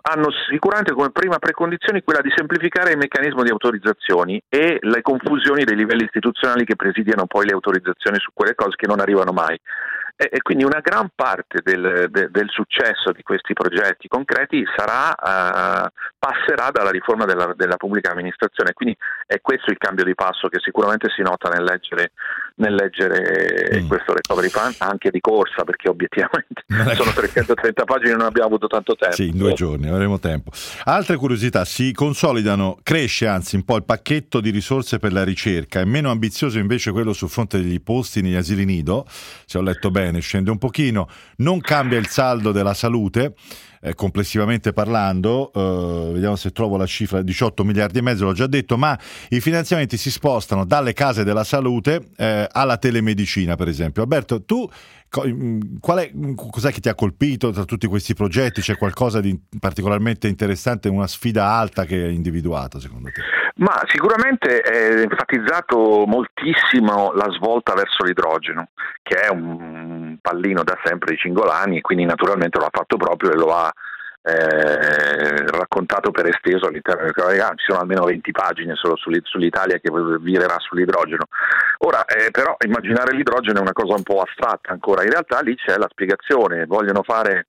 hanno 0.09 0.29
sicuramente 0.49 0.93
come 0.93 1.11
prima 1.11 1.37
precondizione 1.37 2.01
quella 2.01 2.21
di 2.21 2.31
semplificare 2.35 2.91
il 2.91 2.97
meccanismo 2.97 3.43
di 3.43 3.49
autorizzazioni 3.49 4.41
e 4.47 4.77
le 4.79 5.01
confusioni 5.01 5.65
dei 5.65 5.75
livelli 5.75 6.05
istituzionali 6.05 6.63
che 6.63 6.77
presidiano 6.77 7.25
poi 7.25 7.45
le 7.45 7.53
autorizzazioni 7.53 8.17
su 8.19 8.31
quelle 8.33 8.55
cose 8.55 8.75
che 8.77 8.87
non 8.87 9.01
arrivano 9.01 9.33
mai. 9.33 9.59
E, 10.15 10.29
e 10.31 10.41
quindi 10.41 10.63
una 10.63 10.79
gran 10.79 11.09
parte 11.13 11.59
del, 11.61 12.07
de, 12.09 12.29
del, 12.31 12.49
successo 12.49 13.11
di 13.11 13.21
questi 13.21 13.53
progetti 13.53 14.07
concreti 14.07 14.65
sarà, 14.75 15.13
uh, 15.13 15.89
passerà 16.17 16.71
dalla 16.71 16.89
riforma 16.89 17.25
della, 17.25 17.53
della, 17.55 17.77
pubblica 17.77 18.11
amministrazione. 18.11 18.73
Quindi 18.73 18.97
è 19.25 19.39
questo 19.39 19.69
il 19.71 19.77
cambio 19.77 20.03
di 20.03 20.15
passo 20.15 20.47
che 20.47 20.59
sicuramente 20.59 21.09
si 21.15 21.21
nota 21.21 21.49
nel 21.49 21.63
leggere, 21.63 22.11
nel 22.55 22.73
leggere 22.73 23.81
mm. 23.81 23.87
questo 23.87 24.13
recovery 24.13 24.49
plan, 24.49 24.73
anche 24.79 25.11
di 25.11 25.19
corsa, 25.19 25.63
perché 25.63 25.89
obiettivamente 25.89 26.63
sono 26.95 27.11
330 27.11 27.83
pagine 27.83 28.11
e 28.11 28.15
non 28.15 28.25
abbiamo 28.25 28.47
avuto 28.47 28.67
tanto 28.67 28.95
tempo. 28.95 29.15
Sì, 29.15 29.27
in 29.27 29.37
due 29.37 29.53
giorni 29.53 29.87
avremo 29.87 30.17
tempo. 30.17 30.51
Altre 30.85 31.17
curiosità, 31.17 31.65
si 31.65 31.93
consolidano, 31.93 32.79
cresce 32.81 33.27
anzi 33.27 33.55
un 33.55 33.63
po' 33.63 33.75
il 33.75 33.83
pacchetto 33.83 34.41
di 34.41 34.49
risorse 34.49 34.97
per 34.97 35.13
la 35.13 35.23
ricerca, 35.23 35.79
è 35.79 35.85
meno 35.85 36.09
ambizioso 36.09 36.57
invece 36.57 36.91
quello 36.91 37.13
sul 37.13 37.29
fronte 37.29 37.59
degli 37.59 37.81
posti 37.81 38.21
negli 38.21 38.35
asili 38.35 38.65
nido, 38.65 39.05
se 39.07 39.57
ho 39.57 39.61
letto 39.61 39.91
bene 39.91 40.07
bene, 40.07 40.19
scende 40.19 40.51
un 40.51 40.57
pochino, 40.57 41.09
non 41.37 41.59
cambia 41.59 41.97
il 41.97 42.07
saldo 42.07 42.51
della 42.51 42.73
salute. 42.73 43.33
Eh, 43.79 43.93
complessivamente 43.93 44.73
parlando, 44.73 45.51
eh, 45.53 46.13
vediamo 46.13 46.35
se 46.35 46.51
trovo 46.51 46.77
la 46.77 46.85
cifra, 46.85 47.21
18 47.21 47.63
miliardi 47.63 47.99
e 47.99 48.01
mezzo, 48.01 48.25
l'ho 48.25 48.33
già 48.33 48.47
detto, 48.47 48.77
ma 48.77 48.97
i 49.29 49.39
finanziamenti 49.39 49.97
si 49.97 50.09
spostano 50.09 50.65
dalle 50.65 50.93
case 50.93 51.23
della 51.23 51.43
salute 51.43 52.09
eh, 52.17 52.47
alla 52.51 52.77
telemedicina, 52.77 53.55
per 53.55 53.67
esempio. 53.67 54.01
Alberto, 54.01 54.43
tu 54.43 54.67
mm, 55.25 55.59
è, 55.97 56.11
mm, 56.15 56.33
cos'è 56.33 56.71
che 56.71 56.79
ti 56.79 56.89
ha 56.89 56.95
colpito 56.95 57.51
tra 57.51 57.65
tutti 57.65 57.87
questi 57.87 58.13
progetti? 58.13 58.61
C'è 58.61 58.77
qualcosa 58.77 59.21
di 59.21 59.39
particolarmente 59.59 60.27
interessante, 60.27 60.89
una 60.89 61.07
sfida 61.07 61.45
alta 61.45 61.85
che 61.85 61.95
hai 61.95 62.15
individuato 62.15 62.79
secondo 62.79 63.09
te? 63.09 63.21
Ma 63.57 63.81
sicuramente 63.87 64.59
è 64.59 65.01
enfatizzato 65.01 66.05
moltissimo 66.05 67.11
la 67.13 67.27
svolta 67.31 67.73
verso 67.73 68.03
l'idrogeno, 68.03 68.69
che 69.01 69.21
è 69.21 69.29
un 69.29 69.86
pallino 70.27 70.63
da 70.63 70.77
sempre 70.83 71.11
di 71.11 71.17
Cingolani, 71.17 71.81
quindi 71.81 72.03
naturalmente 72.03 72.59
lo 72.59 72.65
ha 72.65 72.71
fatto 72.71 72.97
proprio 72.97 73.31
e 73.31 73.35
lo 73.35 73.55
ha 73.55 73.71
eh, 74.23 75.45
raccontato 75.47 76.11
per 76.11 76.27
esteso 76.27 76.67
all'interno 76.67 77.03
del 77.03 77.13
Corriere 77.13 77.53
ci 77.55 77.65
sono 77.67 77.79
almeno 77.79 78.03
20 78.03 78.31
pagine 78.31 78.75
solo 78.75 78.97
sull'Italia 78.97 79.79
che 79.79 79.89
virerà 80.19 80.55
sull'idrogeno. 80.59 81.25
Ora, 81.79 82.03
eh, 82.05 82.29
però 82.31 82.57
immaginare 82.65 83.15
l'idrogeno 83.15 83.59
è 83.59 83.61
una 83.61 83.71
cosa 83.71 83.95
un 83.95 84.03
po' 84.03 84.21
astratta 84.21 84.73
ancora, 84.73 85.03
in 85.03 85.11
realtà 85.11 85.39
lì 85.39 85.55
c'è 85.55 85.77
la 85.77 85.87
spiegazione, 85.89 86.65
vogliono 86.65 87.03
fare 87.03 87.47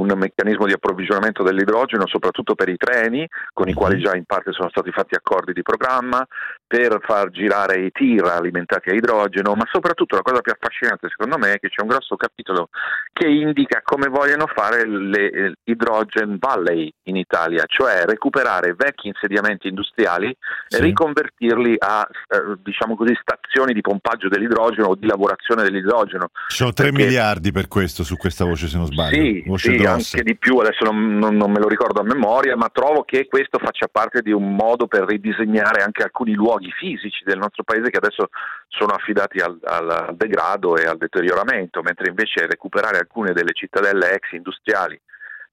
un 0.00 0.12
meccanismo 0.16 0.66
di 0.66 0.72
approvvigionamento 0.72 1.42
dell'idrogeno 1.42 2.06
soprattutto 2.06 2.54
per 2.54 2.68
i 2.68 2.76
treni 2.76 3.26
con 3.52 3.68
i 3.68 3.72
mhm. 3.72 3.76
quali 3.76 3.98
già 3.98 4.14
in 4.14 4.24
parte 4.24 4.52
sono 4.52 4.68
stati 4.68 4.90
fatti 4.90 5.14
accordi 5.14 5.52
di 5.52 5.62
programma 5.62 6.26
per 6.66 6.98
far 7.02 7.30
girare 7.30 7.80
i 7.80 7.90
tir 7.92 8.24
alimentati 8.24 8.90
a 8.90 8.94
idrogeno 8.94 9.54
ma 9.54 9.64
soprattutto 9.70 10.16
la 10.16 10.22
cosa 10.22 10.40
più 10.40 10.52
affascinante 10.52 11.08
secondo 11.08 11.38
me 11.38 11.52
è 11.52 11.58
che 11.58 11.68
c'è 11.68 11.82
un 11.82 11.88
grosso 11.88 12.16
capitolo 12.16 12.68
che 13.12 13.28
indica 13.28 13.80
come 13.84 14.08
vogliono 14.08 14.46
fare 14.46 14.86
le 14.86 15.30
eh, 15.30 15.52
hydrogen 15.64 16.38
valley 16.38 16.92
in 17.04 17.16
Italia 17.16 17.64
cioè 17.66 18.04
recuperare 18.04 18.74
vecchi 18.74 19.08
insediamenti 19.08 19.68
industriali 19.68 20.36
sì. 20.66 20.76
e 20.76 20.80
riconvertirli 20.80 21.76
a 21.78 22.06
eh, 22.28 22.56
diciamo 22.62 22.96
così 22.96 23.16
stazioni 23.20 23.72
di 23.72 23.80
pompaggio 23.80 24.28
dell'idrogeno 24.28 24.88
o 24.88 24.94
di 24.96 25.06
lavorazione 25.06 25.62
dell'idrogeno 25.62 26.30
ci 26.48 26.56
sono 26.56 26.72
3 26.72 26.90
Perché... 26.90 27.04
miliardi 27.04 27.52
per 27.52 27.68
questo 27.68 28.02
su 28.02 28.16
questa 28.16 28.44
voce 28.44 28.66
se 28.66 28.76
non 28.76 28.86
sbaglio 28.86 29.22
sì, 29.22 29.44
voce 29.46 29.70
sì 29.70 29.76
anche 29.86 30.22
di 30.22 30.36
più, 30.36 30.58
adesso 30.58 30.84
non, 30.84 31.16
non, 31.16 31.36
non, 31.36 31.50
me 31.50 31.58
lo 31.58 31.68
ricordo 31.68 32.00
a 32.00 32.04
memoria, 32.04 32.56
ma 32.56 32.68
trovo 32.72 33.02
che 33.02 33.26
questo 33.26 33.58
faccia 33.58 33.88
parte 33.90 34.22
di 34.22 34.32
un 34.32 34.54
modo 34.54 34.86
per 34.86 35.04
ridisegnare 35.04 35.82
anche 35.82 36.02
alcuni 36.02 36.34
luoghi 36.34 36.70
fisici 36.70 37.24
del 37.24 37.38
nostro 37.38 37.62
paese 37.64 37.90
che 37.90 37.98
adesso 37.98 38.28
sono 38.68 38.92
affidati 38.92 39.38
al, 39.38 39.58
al 39.62 40.14
degrado 40.16 40.76
e 40.76 40.86
al 40.86 40.98
deterioramento, 40.98 41.82
mentre 41.82 42.08
invece 42.08 42.46
recuperare 42.46 42.98
alcune 42.98 43.32
delle 43.32 43.52
cittadelle 43.52 44.12
ex 44.12 44.32
industriali 44.32 45.00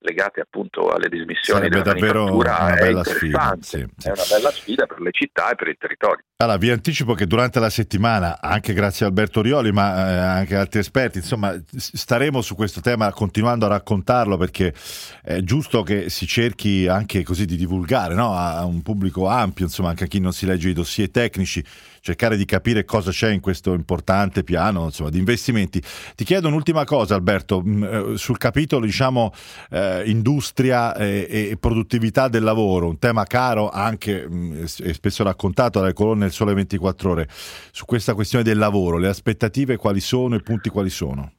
legate 0.03 0.41
appunto 0.41 0.91
alle 0.91 1.09
dismissioni 1.09 1.61
Sarebbe 1.61 1.81
della 1.81 1.93
davvero 1.93 2.35
una 2.35 2.73
bella 2.77 3.03
sfida. 3.03 3.57
Sì, 3.61 3.87
sì. 3.97 4.07
È 4.07 4.11
una 4.11 4.25
bella 4.29 4.51
sfida 4.51 4.85
per 4.85 4.99
le 4.99 5.11
città 5.11 5.51
e 5.51 5.55
per 5.55 5.67
il 5.69 5.77
territorio. 5.79 6.23
Allora, 6.43 6.57
vi 6.57 6.71
anticipo 6.71 7.13
che 7.13 7.25
durante 7.25 7.61
la 7.61 7.69
settimana, 7.69 8.41
anche 8.41 8.73
grazie 8.73 9.05
a 9.05 9.07
Alberto 9.07 9.41
Rioli, 9.41 9.71
ma 9.71 9.95
eh, 9.95 10.17
anche 10.17 10.57
altri 10.57 10.81
esperti, 10.81 11.19
insomma, 11.19 11.57
staremo 11.73 12.41
su 12.41 12.55
questo 12.55 12.81
tema 12.81 13.09
continuando 13.13 13.63
a 13.65 13.69
raccontarlo 13.69 14.35
perché 14.35 14.73
è 15.21 15.39
giusto 15.39 15.83
che 15.83 16.09
si 16.09 16.27
cerchi 16.27 16.85
anche 16.85 17.23
così 17.23 17.45
di 17.45 17.55
divulgare 17.55 18.13
no? 18.13 18.35
a 18.35 18.65
un 18.65 18.81
pubblico 18.81 19.25
ampio, 19.25 19.63
insomma, 19.63 19.87
anche 19.89 20.03
a 20.03 20.07
chi 20.07 20.19
non 20.19 20.33
si 20.33 20.45
legge 20.45 20.67
i 20.67 20.73
dossier 20.73 21.09
tecnici 21.09 21.63
cercare 22.03 22.35
di 22.35 22.43
capire 22.43 22.83
cosa 22.83 23.11
c'è 23.11 23.29
in 23.29 23.39
questo 23.39 23.71
importante 23.71 24.43
piano 24.43 24.83
insomma, 24.83 25.09
di 25.09 25.19
investimenti. 25.19 25.81
Ti 26.15 26.25
chiedo 26.25 26.49
un'ultima 26.49 26.83
cosa, 26.83 27.15
Alberto, 27.15 27.61
mh, 27.61 27.83
eh, 27.83 28.17
sul 28.17 28.37
capitolo 28.37 28.85
diciamo, 28.85 29.33
eh, 29.69 30.03
industria 30.07 30.93
e, 30.97 31.27
e, 31.29 31.57
produttività 31.57 32.27
del 32.27 32.43
lavoro, 32.43 32.89
un 32.89 32.99
tema 32.99 33.23
caro 33.23 33.69
anche 33.69 34.27
mh, 34.27 34.65
e 34.83 34.93
spesso 34.93 35.23
raccontato 35.23 35.79
dalle 35.79 35.93
colonne 35.93 36.29
Sole 36.33 36.53
24 36.53 37.11
Ore. 37.11 37.29
Su 37.71 37.85
questa 37.85 38.13
questione 38.13 38.43
del 38.43 38.57
lavoro, 38.57 38.97
le 38.97 39.07
aspettative 39.07 39.77
quali 39.77 40.01
sono, 40.01 40.35
i 40.35 40.41
punti 40.41 40.69
quali 40.69 40.89
sono? 40.89 41.31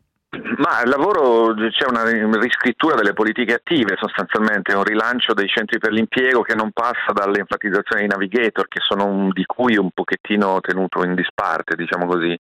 Ma 0.57 0.83
il 0.83 0.89
lavoro 0.89 1.55
c'è 1.55 1.87
una 1.89 2.05
riscrittura 2.39 2.95
delle 2.95 3.13
politiche 3.13 3.55
attive 3.55 3.97
sostanzialmente, 3.97 4.75
un 4.75 4.85
rilancio 4.85 5.33
dei 5.33 5.49
centri 5.49 5.79
per 5.79 5.91
l'impiego 5.91 6.43
che 6.43 6.55
non 6.55 6.71
passa 6.71 7.13
dall'enfatizzazione 7.13 8.03
dei 8.03 8.09
navigator 8.09 8.69
che 8.69 8.81
sono 8.81 9.07
un, 9.07 9.31
di 9.31 9.45
cui 9.47 9.77
un 9.77 9.91
pochettino 9.93 10.61
tenuto 10.61 11.03
in 11.05 11.15
disparte, 11.15 11.77
diciamo 11.77 12.07
così. 12.07 12.39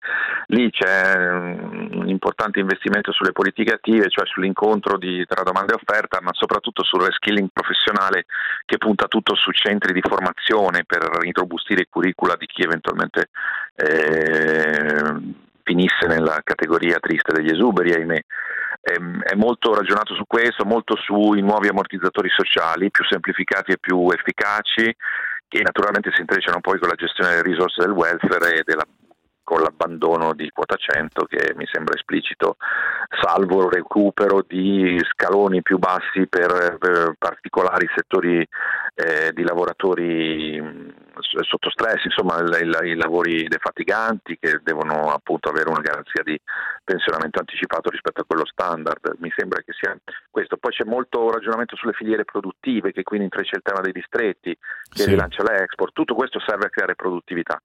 Lì 0.48 0.70
c'è 0.70 1.16
un 1.16 2.04
importante 2.06 2.60
investimento 2.60 3.12
sulle 3.12 3.32
politiche 3.32 3.74
attive, 3.74 4.10
cioè 4.10 4.26
sull'incontro 4.26 4.98
di, 4.98 5.24
tra 5.26 5.42
domanda 5.42 5.72
e 5.72 5.78
offerta, 5.80 6.18
ma 6.20 6.30
soprattutto 6.32 6.82
sul 6.82 7.02
reskilling 7.02 7.48
professionale 7.52 8.26
che 8.66 8.78
punta 8.78 9.06
tutto 9.06 9.34
su 9.34 9.50
centri 9.52 9.92
di 9.92 10.02
formazione 10.02 10.84
per 10.84 11.20
introbustire 11.22 11.82
i 11.82 11.88
curricula 11.88 12.36
di 12.36 12.46
chi 12.46 12.62
eventualmente 12.62 13.28
eh, 13.76 15.50
finisse 15.62 16.06
nella 16.06 16.40
categoria 16.42 16.98
triste 16.98 17.32
degli 17.32 17.50
esuberi, 17.50 17.92
ahimè. 17.92 18.20
È, 18.82 19.34
molto 19.36 19.74
ragionato 19.74 20.14
su 20.14 20.24
questo, 20.26 20.64
molto 20.64 20.96
sui 20.96 21.40
nuovi 21.40 21.68
ammortizzatori 21.68 22.28
sociali, 22.30 22.90
più 22.90 23.04
semplificati 23.04 23.72
e 23.72 23.78
più 23.78 24.10
efficaci, 24.10 24.94
che 25.46 25.62
naturalmente 25.62 26.10
si 26.12 26.20
intrecciano 26.20 26.60
poi 26.60 26.78
con 26.78 26.88
la 26.88 26.96
gestione 26.96 27.30
delle 27.30 27.42
risorse 27.42 27.82
del 27.82 27.92
welfare 27.92 28.54
e 28.54 28.62
della 28.64 28.84
con 29.52 29.60
l'abbandono 29.60 30.32
di 30.32 30.48
quota 30.48 30.76
100 30.76 31.26
che 31.26 31.52
mi 31.56 31.68
sembra 31.70 31.94
esplicito, 31.94 32.56
salvo 33.20 33.66
il 33.66 33.70
recupero 33.70 34.42
di 34.48 34.98
scaloni 35.12 35.60
più 35.60 35.76
bassi 35.76 36.26
per, 36.26 36.78
per 36.78 37.16
particolari 37.18 37.86
settori 37.94 38.38
eh, 38.94 39.30
di 39.34 39.42
lavoratori 39.42 40.90
sotto 41.42 41.68
stress, 41.68 42.02
insomma 42.04 42.40
i, 42.40 42.88
i, 42.88 42.94
lavori 42.94 43.46
defatiganti 43.46 44.38
che 44.40 44.60
devono 44.62 45.12
appunto 45.12 45.50
avere 45.50 45.68
una 45.68 45.82
garanzia 45.82 46.22
di 46.22 46.40
pensionamento 46.82 47.38
anticipato 47.38 47.90
rispetto 47.90 48.22
a 48.22 48.24
quello 48.26 48.46
standard, 48.46 49.16
mi 49.18 49.30
sembra 49.36 49.60
che 49.60 49.74
sia 49.78 49.94
questo. 50.30 50.56
Poi 50.56 50.72
c'è 50.72 50.84
molto 50.84 51.30
ragionamento 51.30 51.76
sulle 51.76 51.92
filiere 51.92 52.24
produttive 52.24 52.92
che 52.92 53.02
quindi 53.02 53.26
intreccia 53.26 53.56
il 53.56 53.62
tema 53.62 53.80
dei 53.80 53.92
distretti, 53.92 54.56
che 54.88 55.02
sì. 55.02 55.10
rilancia 55.10 55.42
l'export, 55.42 55.92
tutto 55.92 56.14
questo 56.14 56.40
serve 56.40 56.68
a 56.68 56.70
creare 56.70 56.94
produttività. 56.94 57.60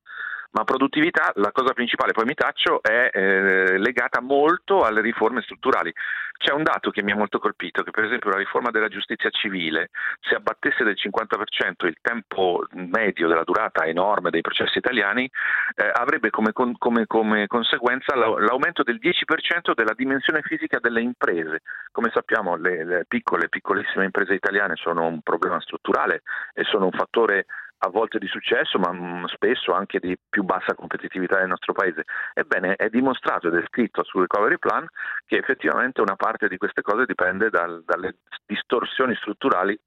Ma 0.51 0.63
produttività, 0.63 1.31
la 1.35 1.51
cosa 1.51 1.73
principale, 1.73 2.13
poi 2.13 2.25
mi 2.25 2.33
taccio, 2.33 2.81
è 2.81 3.09
eh, 3.11 3.77
legata 3.77 4.21
molto 4.21 4.83
alle 4.83 5.01
riforme 5.01 5.41
strutturali. 5.41 5.93
C'è 6.37 6.53
un 6.53 6.63
dato 6.63 6.91
che 6.91 7.01
mi 7.01 7.11
ha 7.11 7.15
molto 7.15 7.39
colpito, 7.39 7.81
che 7.81 7.91
per 7.91 8.05
esempio 8.05 8.29
la 8.29 8.37
riforma 8.37 8.69
della 8.69 8.87
giustizia 8.89 9.29
civile, 9.31 9.89
se 10.21 10.35
abbattesse 10.35 10.83
del 10.83 10.95
50% 10.95 11.87
il 11.87 11.97
tempo 12.01 12.63
medio 12.73 13.27
della 13.27 13.43
durata 13.43 13.85
enorme 13.85 14.29
dei 14.29 14.41
processi 14.41 14.77
italiani, 14.77 15.29
eh, 15.75 15.91
avrebbe 15.91 16.29
come, 16.29 16.51
come, 16.53 17.05
come 17.07 17.47
conseguenza 17.47 18.15
l'aumento 18.15 18.83
del 18.83 18.99
10% 19.01 19.73
della 19.73 19.93
dimensione 19.95 20.41
fisica 20.41 20.79
delle 20.79 21.01
imprese. 21.01 21.61
Come 21.91 22.11
sappiamo 22.13 22.55
le, 22.55 22.85
le 22.85 23.05
piccole, 23.07 23.49
piccolissime 23.49 24.05
imprese 24.05 24.33
italiane 24.33 24.75
sono 24.75 25.07
un 25.07 25.21
problema 25.21 25.59
strutturale 25.59 26.21
e 26.53 26.63
sono 26.65 26.85
un 26.85 26.91
fattore 26.91 27.45
a 27.79 27.89
volte 27.89 28.17
di 28.17 28.27
successo, 28.27 28.79
ma 28.79 28.91
mm, 28.91 29.25
spesso 29.25 29.73
anche 29.73 29.99
di 29.99 30.17
più 30.29 30.43
bassa 30.43 30.73
competitività 30.73 31.37
del 31.37 31.47
nostro 31.47 31.73
paese. 31.73 32.05
Ebbene, 32.33 32.75
è 32.75 32.89
dimostrato 32.89 33.47
ed 33.47 33.55
è 33.55 33.63
scritto 33.67 34.03
sul 34.03 34.21
recovery 34.21 34.57
plan 34.57 34.87
che 35.25 35.37
effettivamente 35.37 36.01
una 36.01 36.15
parte 36.15 36.47
di 36.47 36.57
queste 36.57 36.81
cose 36.81 37.05
dipende 37.05 37.49
dal, 37.49 37.83
dalle 37.85 38.17
distorsioni 38.45 39.15
strutturali 39.15 39.79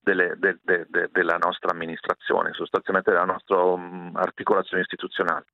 delle, 0.00 0.34
de, 0.36 0.58
de, 0.62 0.86
de, 0.88 1.08
della 1.12 1.36
nostra 1.38 1.70
amministrazione, 1.70 2.52
sostanzialmente 2.52 3.10
della 3.10 3.24
nostra 3.24 3.56
um, 3.62 4.12
articolazione 4.14 4.82
istituzionale. 4.82 5.44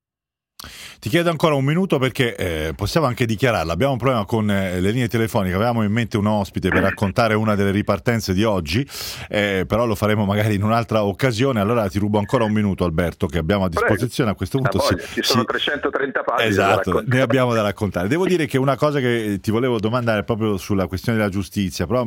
Ti 0.99 1.09
chiedo 1.09 1.31
ancora 1.31 1.55
un 1.55 1.65
minuto 1.65 1.99
perché 1.99 2.35
eh, 2.37 2.73
possiamo 2.75 3.07
anche 3.07 3.27
dichiararlo. 3.27 3.73
Abbiamo 3.73 3.93
un 3.93 3.99
problema 3.99 4.25
con 4.25 4.51
eh, 4.51 4.81
le 4.81 4.91
linee 4.91 5.09
telefoniche. 5.09 5.55
Avevamo 5.55 5.83
in 5.83 5.93
mente 5.93 6.17
un 6.17 6.27
ospite 6.27 6.69
per 6.69 6.83
raccontare 6.83 7.35
una 7.35 7.55
delle 7.55 7.71
ripartenze 7.71 8.33
di 8.33 8.45
oggi, 8.45 8.87
eh, 9.29 9.65
però 9.67 9.87
lo 9.87 9.95
faremo 9.95 10.25
magari 10.25 10.55
in 10.55 10.63
un'altra 10.63 11.05
occasione. 11.05 11.61
Allora 11.61 11.89
ti 11.89 11.99
rubo 11.99 12.19
ancora 12.19 12.45
un 12.45 12.53
minuto, 12.53 12.85
Alberto, 12.85 13.27
che 13.27 13.39
abbiamo 13.39 13.65
a 13.65 13.69
disposizione. 13.69 14.31
A 14.31 14.35
questo 14.35 14.59
punto 14.59 14.81
sì, 14.81 14.97
ci 15.15 15.23
sono 15.23 15.41
sì. 15.41 15.47
330 15.47 16.23
pagine. 16.23 16.49
Esatto, 16.49 17.03
ne 17.07 17.21
abbiamo 17.21 17.53
da 17.55 17.63
raccontare. 17.63 18.09
Devo 18.09 18.27
dire 18.27 18.47
che 18.47 18.59
una 18.59 18.77
cosa 18.77 19.01
che 19.01 19.39
ti 19.41 19.51
volevo 19.51 19.79
domandare 19.79 20.25
proprio 20.25 20.57
sulla 20.57 20.87
questione 20.87 21.19
della 21.19 21.31
giustizia, 21.31 21.87
però 21.87 22.07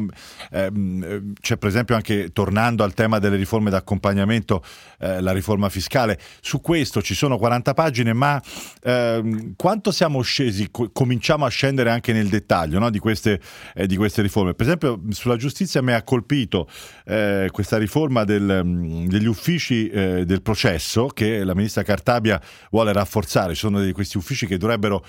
ehm, 0.52 1.34
c'è 1.40 1.58
per 1.58 1.70
esempio 1.70 1.96
anche 1.96 2.32
tornando 2.34 2.84
al 2.84 2.94
tema 2.94 3.20
delle 3.20 3.36
riforme 3.36 3.70
d'accompagnamento, 3.70 4.64
eh, 5.00 5.22
la 5.22 5.32
riforma 5.32 5.70
fiscale. 5.70 6.18
Su 6.42 6.62
questo 6.62 7.02
ci 7.02 7.14
sono 7.14 7.38
40 7.38 7.74
pagine, 7.74 8.14
ma 8.14 8.42
eh, 8.84 9.54
quanto 9.56 9.92
siamo 9.92 10.22
scesi, 10.22 10.70
co- 10.72 10.90
cominciamo 10.92 11.46
a 11.46 11.50
scendere 11.50 11.90
anche 11.90 12.14
nel 12.14 12.30
dettaglio 12.30 12.80
no, 12.80 12.90
di, 12.90 13.00
queste, 13.00 13.40
eh, 13.74 13.88
di, 13.88 13.96
queste, 13.98 14.22
riforme. 14.22 14.54
Per 14.54 14.66
esempio 14.66 15.02
sulla 15.10 15.36
giustizia 15.36 15.82
mi 15.82 15.94
ha 15.94 16.04
colpito 16.04 16.70
eh, 17.06 17.50
questa 17.52 17.78
riforma 17.78 18.24
del, 18.24 18.62
mm, 18.64 19.08
degli 19.08 19.28
uffici 19.28 19.90
eh, 19.90 20.26
del 20.26 20.42
processo 20.42 21.08
che 21.08 21.44
la 21.44 21.56
ministra 21.56 21.84
Cartabia 21.84 22.42
vuole 22.72 22.94
rafforzare. 22.94 23.54
Ci 23.54 23.60
sono 23.60 23.80
dei, 23.80 23.92
questi 23.92 24.18
uffici 24.18 24.46
che 24.48 24.58
dovrebbero 24.58 25.06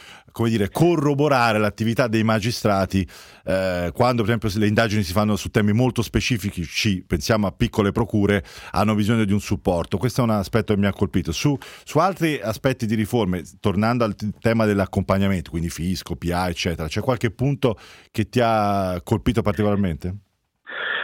dire, 0.47 0.71
corroborare 0.71 1.59
l'attività 1.59 2.07
dei 2.07 2.23
magistrati 2.23 3.07
eh, 3.49 3.91
quando 3.95 4.23
per 4.23 4.37
esempio 4.37 4.61
le 4.61 4.67
indagini 4.67 5.03
si 5.03 5.13
fanno 5.13 5.35
su 5.37 5.49
temi 5.49 5.73
molto 5.73 6.03
specifici, 6.03 7.03
pensiamo 7.07 7.47
a 7.47 7.53
piccole 7.53 7.93
procure, 7.93 8.45
hanno 8.73 8.95
bisogno 8.95 9.25
di 9.25 9.33
un 9.33 9.41
supporto. 9.41 9.97
Questo 9.97 10.21
è 10.21 10.25
un 10.25 10.31
aspetto 10.31 10.75
che 10.75 10.81
mi 10.81 10.87
ha 10.87 10.93
colpito. 10.93 11.33
Su, 11.33 11.57
su 11.83 11.99
altri 11.99 12.39
aspetti 12.41 12.85
di 12.85 12.95
riforme, 13.29 13.45
tornando 13.61 14.05
al 14.05 14.17
tema 14.41 14.65
dell'accompagnamento, 14.65 15.51
quindi 15.51 15.71
fisco, 15.71 16.17
PA, 16.17 16.49
eccetera, 16.49 16.89
c'è 16.89 17.01
qualche 17.01 17.31
punto 17.31 17.79
che 18.11 18.29
ti 18.29 18.41
ha 18.43 19.01
colpito 19.05 19.43
particolarmente? 19.43 20.17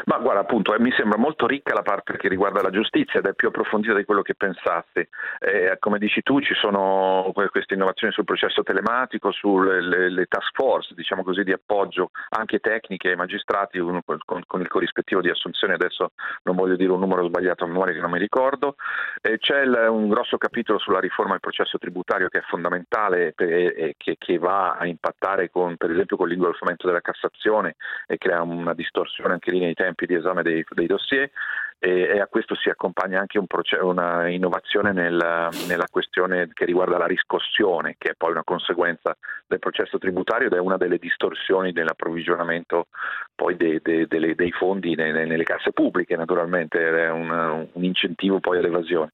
Ma 0.05 0.19
guarda, 0.19 0.41
appunto, 0.41 0.75
eh, 0.75 0.81
mi 0.81 0.93
sembra 0.93 1.19
molto 1.19 1.47
ricca 1.47 1.73
la 1.75 1.83
parte 1.83 2.17
che 2.17 2.29
riguarda 2.29 2.61
la 2.61 2.71
giustizia 2.71 3.21
ed 3.21 3.27
è 3.27 3.35
più 3.35 3.49
approfondita 3.49 3.95
di 3.95 4.05
quello 4.05 4.23
che 4.23 4.35
pensassi. 4.35 5.07
Eh, 5.39 5.77
come 5.79 5.99
dici 5.99 6.23
tu, 6.23 6.41
ci 6.41 6.55
sono 6.55 7.33
queste 7.51 7.75
innovazioni 7.75 8.13
sul 8.13 8.25
processo 8.25 8.63
telematico, 8.63 9.33
sulle 9.33 9.81
le, 9.81 10.11
le 10.11 10.27
task 10.27 10.51
force, 10.53 10.95
diciamo 10.95 11.23
così, 11.23 11.43
di 11.43 11.53
appoggio 11.53 12.11
anche 12.31 12.59
tecniche 12.59 13.11
ai 13.11 13.17
magistrati 13.17 13.79
con, 13.79 14.01
con, 14.05 14.43
con, 14.47 14.61
il 14.61 14.69
corrispettivo 14.69 15.23
di 15.23 15.31
assunzione. 15.31 15.75
Adesso 15.75 16.11
non 16.43 16.57
voglio 16.57 16.77
dire 16.77 16.93
un 16.93 17.01
numero 17.01 17.27
sbagliato 17.27 17.65
a 17.65 17.67
memoria 17.67 17.95
che 17.95 18.01
non 18.01 18.11
mi 18.11 18.19
ricordo. 18.19 18.77
Eh, 19.23 19.39
c'è 19.39 19.63
il, 19.63 19.87
un 19.89 20.09
grosso 20.09 20.37
capitolo 20.37 20.79
sulla 20.79 21.01
riforma 21.01 21.33
del 21.33 21.41
processo 21.41 21.79
tributario 21.79 22.29
che 22.29 22.39
è 22.39 22.43
fondamentale 22.43 23.33
e 23.37 23.95
che, 23.97 24.17
che, 24.19 24.39
va 24.39 24.73
a 24.73 24.87
impattare 24.87 25.51
con, 25.51 25.77
per 25.77 25.91
esempio 25.91 26.17
con 26.17 26.29
l'ingolfamento 26.29 26.87
della 26.87 27.01
Cassazione 27.01 27.77
e 28.07 28.19
crea 28.19 28.43
una 28.43 28.75
distorsione 28.75 29.33
anche 29.35 29.51
lì 29.51 29.61
nei 29.61 29.75
tempi 29.75 29.94
tempi 29.95 30.07
di 30.07 30.15
esame 30.15 30.43
dei, 30.43 30.65
dei 30.71 30.87
dossier 30.87 31.31
e, 31.79 32.19
a 32.19 32.27
questo 32.27 32.55
si 32.55 32.69
accompagna 32.69 33.21
anche 33.21 33.39
un 33.39 33.47
proce- 33.47 33.77
una 33.77 34.29
innovazione 34.29 34.93
nel, 34.93 35.49
nella 35.67 35.87
questione 35.91 36.49
che 36.53 36.65
riguarda 36.65 36.99
la 36.99 37.07
riscossione, 37.07 37.97
che 37.99 38.11
è 38.11 38.15
poi 38.17 38.33
una 38.33 38.45
conseguenza 38.45 39.17
del 39.47 39.59
processo 39.59 39.99
tributario 39.99 40.47
ed 40.47 40.55
è 40.55 40.59
una 40.59 40.77
delle 40.77 40.99
distorsioni 40.99 41.73
nell'approvvigionamento 41.73 42.87
poi 43.35 43.57
dei, 43.57 43.81
dei, 43.83 44.07
dei, 44.07 44.35
dei 44.35 44.53
fondi 44.53 44.95
nelle, 44.95 45.25
nelle, 45.27 45.45
casse 45.45 45.73
pubbliche, 45.73 46.17
naturalmente 46.17 46.79
è 46.79 47.11
un, 47.11 47.67
un 47.71 47.85
incentivo 47.85 48.41
poi 48.41 48.59
all'evasione. 48.59 49.13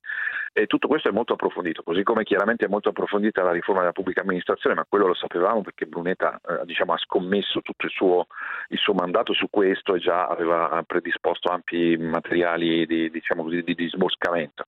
E 0.52 0.66
tutto 0.66 0.88
questo 0.88 1.08
è 1.08 1.12
molto 1.12 1.34
approfondito, 1.34 1.84
così 1.84 2.02
come 2.02 2.24
chiaramente 2.24 2.64
è 2.64 2.68
molto 2.68 2.88
approfondita 2.88 3.44
la 3.44 3.52
riforma 3.52 3.80
della 3.80 3.92
pubblica 3.92 4.22
amministrazione, 4.22 4.74
ma 4.74 4.84
quello 4.88 5.06
lo 5.06 5.14
sapevamo 5.14 5.62
perché 5.62 5.86
Brunetta 5.86 6.40
eh, 6.44 6.64
diciamo, 6.64 6.92
ha 6.92 6.98
scommesso 6.98 7.62
tutto 7.62 7.86
il 7.86 7.92
suo, 7.92 8.26
il 8.68 8.78
suo, 8.78 8.92
mandato 8.92 9.32
su 9.32 9.46
questo 9.48 9.94
e 9.94 10.00
già 10.00 10.26
aveva 10.26 10.82
predisposto 10.84 11.50
ampi 11.50 11.96
materiali 11.96 12.84
di, 12.84 13.10
diciamo 13.10 13.44
così, 13.44 13.62
di 13.62 13.74
disboscamento. 13.76 14.64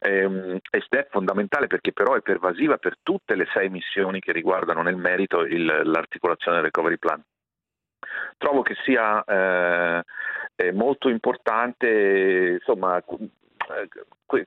Ehm, 0.00 0.58
è 0.70 1.06
fondamentale 1.10 1.66
perché 1.66 1.92
però 1.92 2.14
è 2.14 2.22
pervasiva 2.22 2.78
per 2.78 2.96
tutte 3.02 3.34
le 3.34 3.46
sei 3.52 3.68
missioni 3.68 4.20
che 4.20 4.32
riguardano 4.32 4.80
nel 4.80 4.96
merito 4.96 5.40
il, 5.40 5.64
l'articolazione 5.84 6.56
del 6.56 6.66
recovery 6.66 6.96
plan 6.96 7.22
trovo 8.38 8.62
che 8.62 8.74
sia 8.84 9.22
eh, 9.24 10.72
molto 10.72 11.08
importante 11.08 12.58
insomma, 12.58 12.98
eh, 12.98 14.46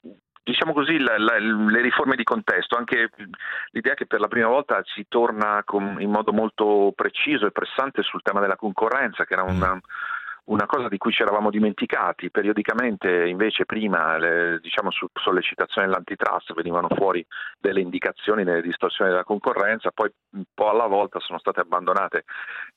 diciamo 0.49 0.73
così, 0.73 0.97
la, 0.99 1.17
la, 1.17 1.37
le 1.37 1.81
riforme 1.81 2.15
di 2.15 2.23
contesto, 2.23 2.75
anche 2.75 3.09
l'idea 3.71 3.93
che 3.93 4.05
per 4.05 4.19
la 4.19 4.27
prima 4.27 4.47
volta 4.47 4.81
si 4.85 5.05
torna 5.07 5.61
con, 5.63 5.97
in 5.99 6.09
modo 6.09 6.33
molto 6.33 6.91
preciso 6.95 7.45
e 7.45 7.51
pressante 7.51 8.01
sul 8.01 8.21
tema 8.21 8.39
della 8.39 8.55
concorrenza, 8.55 9.25
che 9.25 9.33
era 9.33 9.43
una, 9.43 9.75
mm 9.75 9.79
una 10.49 10.65
cosa 10.65 10.87
di 10.87 10.97
cui 10.97 11.11
ci 11.11 11.21
eravamo 11.21 11.51
dimenticati, 11.51 12.31
periodicamente 12.31 13.27
invece 13.27 13.65
prima, 13.65 14.17
le, 14.17 14.59
diciamo 14.61 14.89
su 14.89 15.07
sollecitazione 15.13 15.87
dell'antitrust, 15.87 16.53
venivano 16.53 16.87
fuori 16.95 17.25
delle 17.59 17.81
indicazioni 17.81 18.43
delle 18.43 18.61
distorsioni 18.61 19.11
della 19.11 19.23
concorrenza, 19.23 19.91
poi 19.91 20.11
un 20.31 20.43
po' 20.53 20.69
alla 20.69 20.87
volta 20.87 21.19
sono 21.19 21.37
state 21.37 21.59
abbandonate. 21.59 22.23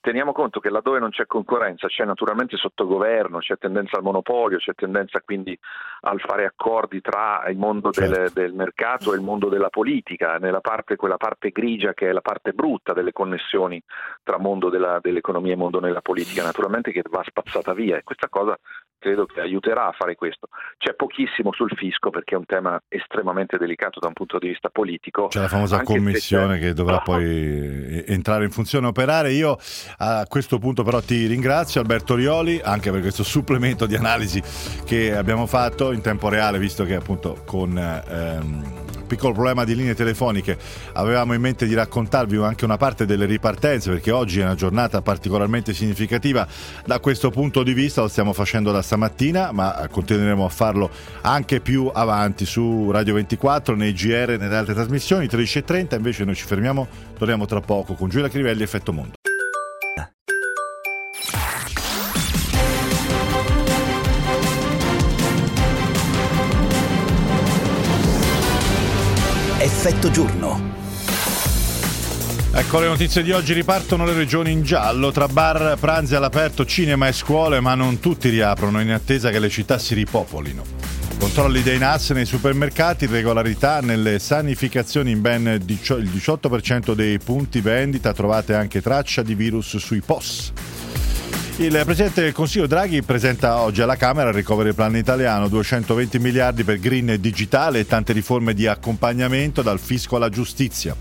Teniamo 0.01 0.33
conto 0.33 0.61
che 0.61 0.69
laddove 0.69 0.99
non 0.99 1.11
c'è 1.11 1.27
concorrenza 1.27 1.87
c'è 1.87 2.05
naturalmente 2.05 2.57
sottogoverno, 2.57 3.39
c'è 3.39 3.57
tendenza 3.57 3.97
al 3.97 4.03
monopolio, 4.03 4.59
c'è 4.59 4.75
tendenza 4.75 5.21
quindi 5.25 5.59
al 6.01 6.21
fare 6.21 6.45
accordi 6.45 7.01
tra 7.01 7.45
il 7.49 7.57
mondo 7.57 7.91
certo. 7.91 8.15
del, 8.15 8.31
del, 8.33 8.53
mercato 8.53 9.13
e 9.13 9.17
il 9.17 9.23
mondo 9.23 9.49
della 9.49 9.71
politica, 9.71 10.37
nella 10.37 10.61
parte, 10.61 10.97
quella 10.97 11.17
parte 11.17 11.51
grigia 11.51 11.95
che 11.95 12.09
è 12.09 12.13
la 12.13 12.21
parte 12.21 12.53
brutta 12.53 12.93
delle 12.93 13.13
connessioni 13.13 13.83
tra 14.23 14.39
mondo 14.39 14.69
della, 14.69 14.99
dell'economia 15.01 15.55
e 15.55 15.57
mondo 15.57 15.81
della 15.81 16.03
politica, 16.03 16.43
naturalmente 16.43 16.93
che 16.93 17.03
va 17.09 17.23
spazzata 17.25 17.62
spazzata 17.63 17.73
via 17.75 17.97
e 17.97 18.03
questa 18.03 18.29
cosa 18.29 18.59
credo 18.99 19.27
che 19.27 19.41
aiuterà 19.41 19.89
a 19.89 19.93
fare 19.99 20.15
questo. 20.15 20.47
C'è 20.79 20.95
pochissimo 20.95 21.53
sul 21.53 21.73
fisco 21.75 22.11
perché 22.11 22.37
è 22.37 22.39
un 22.39 22.47
tema 22.47 22.81
estremamente 22.87 23.59
delicato 23.59 23.99
da 23.99 24.07
un 24.07 24.13
punto 24.13 24.39
di 24.39 24.47
vista 24.47 24.69
politico. 24.69 25.27
C'è 25.27 25.41
la 25.41 25.49
famosa 25.49 25.83
commissione 25.83 26.59
che 26.61 26.73
dovrà 26.73 27.01
poi 27.05 28.05
entrare 28.07 28.45
in 28.45 28.53
funzione 28.53 28.87
e 28.87 28.91
operare. 28.91 29.33
Io 29.33 29.57
a 29.99 30.25
questo 30.29 30.59
punto 30.59 30.85
però 30.85 31.01
ti 31.01 31.27
ringrazio 31.27 31.81
Alberto 31.81 32.15
Rioli 32.15 32.61
anche 32.63 32.93
per 32.93 33.01
questo 33.01 33.25
supplemento 33.25 33.87
di 33.87 33.97
analisi 33.97 34.41
che 34.85 35.17
abbiamo 35.17 35.47
fatto 35.47 35.91
in 35.91 36.01
tempo 36.01 36.29
reale 36.29 36.61
visto 36.61 36.85
che 36.85 36.95
appunto 36.95 37.43
con... 37.45 37.77
Ehm, 37.77 38.82
piccolo 39.13 39.35
problema 39.35 39.65
di 39.65 39.75
linee 39.75 39.95
telefoniche, 39.95 40.57
avevamo 40.95 41.35
in 41.35 41.41
mente 41.43 41.67
di 41.67 41.75
raccontarvi 41.75 42.37
anche 42.39 42.65
una 42.65 42.79
parte 42.79 43.05
delle 43.05 43.27
ripartenze 43.27 43.91
perché 43.91 44.11
oggi 44.11 44.41
è 44.41 44.43
una 44.43 44.55
giornata 44.55 45.03
particolarmente 45.03 45.75
significativa. 45.75 46.47
Da 46.87 46.99
questo 46.99 47.31
punto 47.31 47.63
di 47.63 47.75
vista, 47.75 48.01
lo 48.01 48.09
stiamo 48.09 48.33
facendo 48.33 48.73
da 48.73 48.81
stamattina, 48.81 49.53
ma 49.53 49.87
continueremo 49.91 50.47
a 50.47 50.49
farlo 50.49 50.91
anche 51.21 51.61
più 51.61 51.91
avanti 51.93 52.47
su 52.47 52.91
Radio 52.91 53.13
24, 53.15 53.75
nei 53.75 53.93
GR 53.93 54.31
e 54.31 54.37
nelle 54.39 54.57
altre 54.57 54.73
trasmissioni, 54.73 55.27
13.30, 55.27 55.97
invece 55.97 56.25
noi 56.25 56.35
ci 56.35 56.47
fermiamo, 56.47 56.89
torniamo 57.19 57.45
tra 57.45 57.61
poco 57.61 57.93
con 57.93 58.09
Giulia 58.09 58.29
Crivelli, 58.29 58.63
Effetto 58.63 58.95
Mondo. 58.95 59.22
Effetto 69.85 70.13
giorno. 70.13 70.61
Ecco 72.53 72.79
le 72.79 72.87
notizie 72.87 73.25
di 73.25 73.33
oggi, 73.33 73.53
ripartono 73.53 74.05
le 74.05 74.13
regioni 74.13 74.53
in 74.53 74.63
giallo, 74.63 75.11
tra 75.11 75.27
bar, 75.27 75.77
pranzi 75.77 76.15
all'aperto, 76.15 76.65
cinema 76.65 77.09
e 77.09 77.13
scuole, 77.13 77.59
ma 77.59 77.75
non 77.75 77.99
tutti 77.99 78.29
riaprono 78.29 78.81
in 78.81 78.93
attesa 78.93 79.31
che 79.31 79.41
le 79.41 79.49
città 79.49 79.79
si 79.79 79.95
ripopolino. 79.95 80.63
Controlli 81.19 81.63
dei 81.63 81.79
NAS 81.79 82.11
nei 82.11 82.27
supermercati, 82.27 83.07
regolarità 83.07 83.81
nelle 83.81 84.21
sanificazioni 84.21 85.11
in 85.11 85.21
ben 85.21 85.49
il 85.49 85.65
18% 85.65 86.93
dei 86.93 87.19
punti 87.19 87.61
vendita, 87.61 88.13
trovate 88.13 88.55
anche 88.55 88.81
traccia 88.81 89.23
di 89.23 89.35
virus 89.35 89.79
sui 89.79 90.01
POS. 90.01 90.53
Il 91.59 91.81
Presidente 91.85 92.23
del 92.23 92.33
Consiglio 92.33 92.67
Draghi 92.67 93.03
presenta 93.03 93.61
oggi 93.61 93.83
alla 93.83 93.97
Camera 93.97 94.31
il 94.31 94.35
recovery 94.35 94.73
plan 94.73 94.97
italiano, 94.97 95.49
220 95.49 96.19
miliardi 96.19 96.65
per 96.65 96.81
green 96.81 97.19
digitale 97.21 97.81
e 97.81 97.87
tante 97.87 98.15
riforme 98.15 98.55
di 98.55 98.67
accompagnamento 98.67 99.61
dal 99.61 99.79
fisco 99.79 100.17
alla 100.17 100.31
giustizia. 100.31 100.97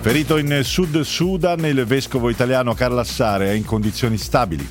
Ferito 0.00 0.36
in 0.36 0.60
Sud 0.64 1.00
Sudan, 1.02 1.64
il 1.64 1.84
vescovo 1.86 2.28
italiano 2.28 2.74
Carlassare 2.74 3.50
è 3.50 3.52
in 3.52 3.64
condizioni 3.64 4.18
stabili. 4.18 4.68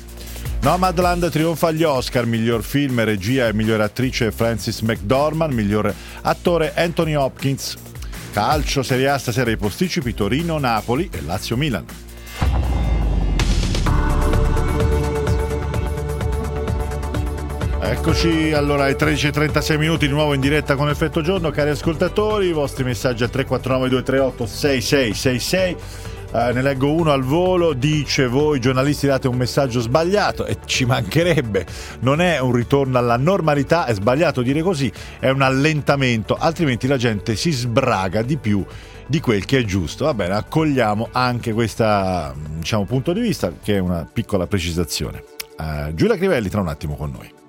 Nomadland 0.60 1.30
trionfa 1.30 1.68
agli 1.68 1.84
Oscar, 1.84 2.26
miglior 2.26 2.62
film, 2.62 3.02
regia 3.02 3.48
e 3.48 3.54
miglior 3.54 3.80
attrice 3.80 4.30
Francis 4.30 4.80
McDormand, 4.80 5.54
miglior 5.54 5.92
attore 6.22 6.74
Anthony 6.76 7.14
Hopkins. 7.14 7.76
Calcio 8.32 8.82
Serie 8.82 9.08
A 9.08 9.18
stasera 9.18 9.50
i 9.50 9.56
posticipi 9.56 10.12
Torino, 10.12 10.58
Napoli 10.58 11.08
e 11.10 11.22
Lazio 11.22 11.56
Eccoci 17.80 18.52
allora 18.52 18.84
ai 18.84 18.94
13.36 18.94 19.78
minuti 19.78 20.06
di 20.06 20.12
nuovo 20.12 20.34
in 20.34 20.40
diretta 20.40 20.74
con 20.74 20.88
Effetto 20.88 21.20
Giorno, 21.22 21.50
cari 21.50 21.70
ascoltatori, 21.70 22.48
i 22.48 22.52
vostri 22.52 22.84
messaggi 22.84 23.22
al 23.22 23.30
349 23.30 23.88
238 23.88 24.46
6666 24.46 25.76
eh, 26.30 26.52
ne 26.52 26.60
leggo 26.60 26.92
uno 26.92 27.12
al 27.12 27.22
volo, 27.22 27.72
dice 27.72 28.26
voi 28.26 28.60
giornalisti 28.60 29.06
date 29.06 29.28
un 29.28 29.36
messaggio 29.36 29.80
sbagliato 29.80 30.44
e 30.44 30.58
ci 30.66 30.84
mancherebbe, 30.84 31.64
non 32.00 32.20
è 32.20 32.38
un 32.38 32.52
ritorno 32.52 32.98
alla 32.98 33.16
normalità, 33.16 33.86
è 33.86 33.94
sbagliato 33.94 34.42
dire 34.42 34.60
così, 34.60 34.92
è 35.18 35.30
un 35.30 35.40
allentamento, 35.40 36.36
altrimenti 36.36 36.86
la 36.86 36.98
gente 36.98 37.34
si 37.34 37.50
sbraga 37.50 38.22
di 38.22 38.36
più 38.36 38.64
di 39.06 39.20
quel 39.20 39.46
che 39.46 39.58
è 39.58 39.64
giusto. 39.64 40.04
Va 40.04 40.14
bene, 40.14 40.34
accogliamo 40.34 41.08
anche 41.12 41.54
questo 41.54 42.34
diciamo, 42.58 42.84
punto 42.84 43.12
di 43.14 43.20
vista 43.20 43.52
che 43.62 43.76
è 43.76 43.78
una 43.78 44.06
piccola 44.10 44.46
precisazione. 44.46 45.24
Uh, 45.56 45.94
Giulia 45.94 46.16
Crivelli 46.16 46.50
tra 46.50 46.60
un 46.60 46.68
attimo 46.68 46.94
con 46.94 47.10
noi. 47.10 47.38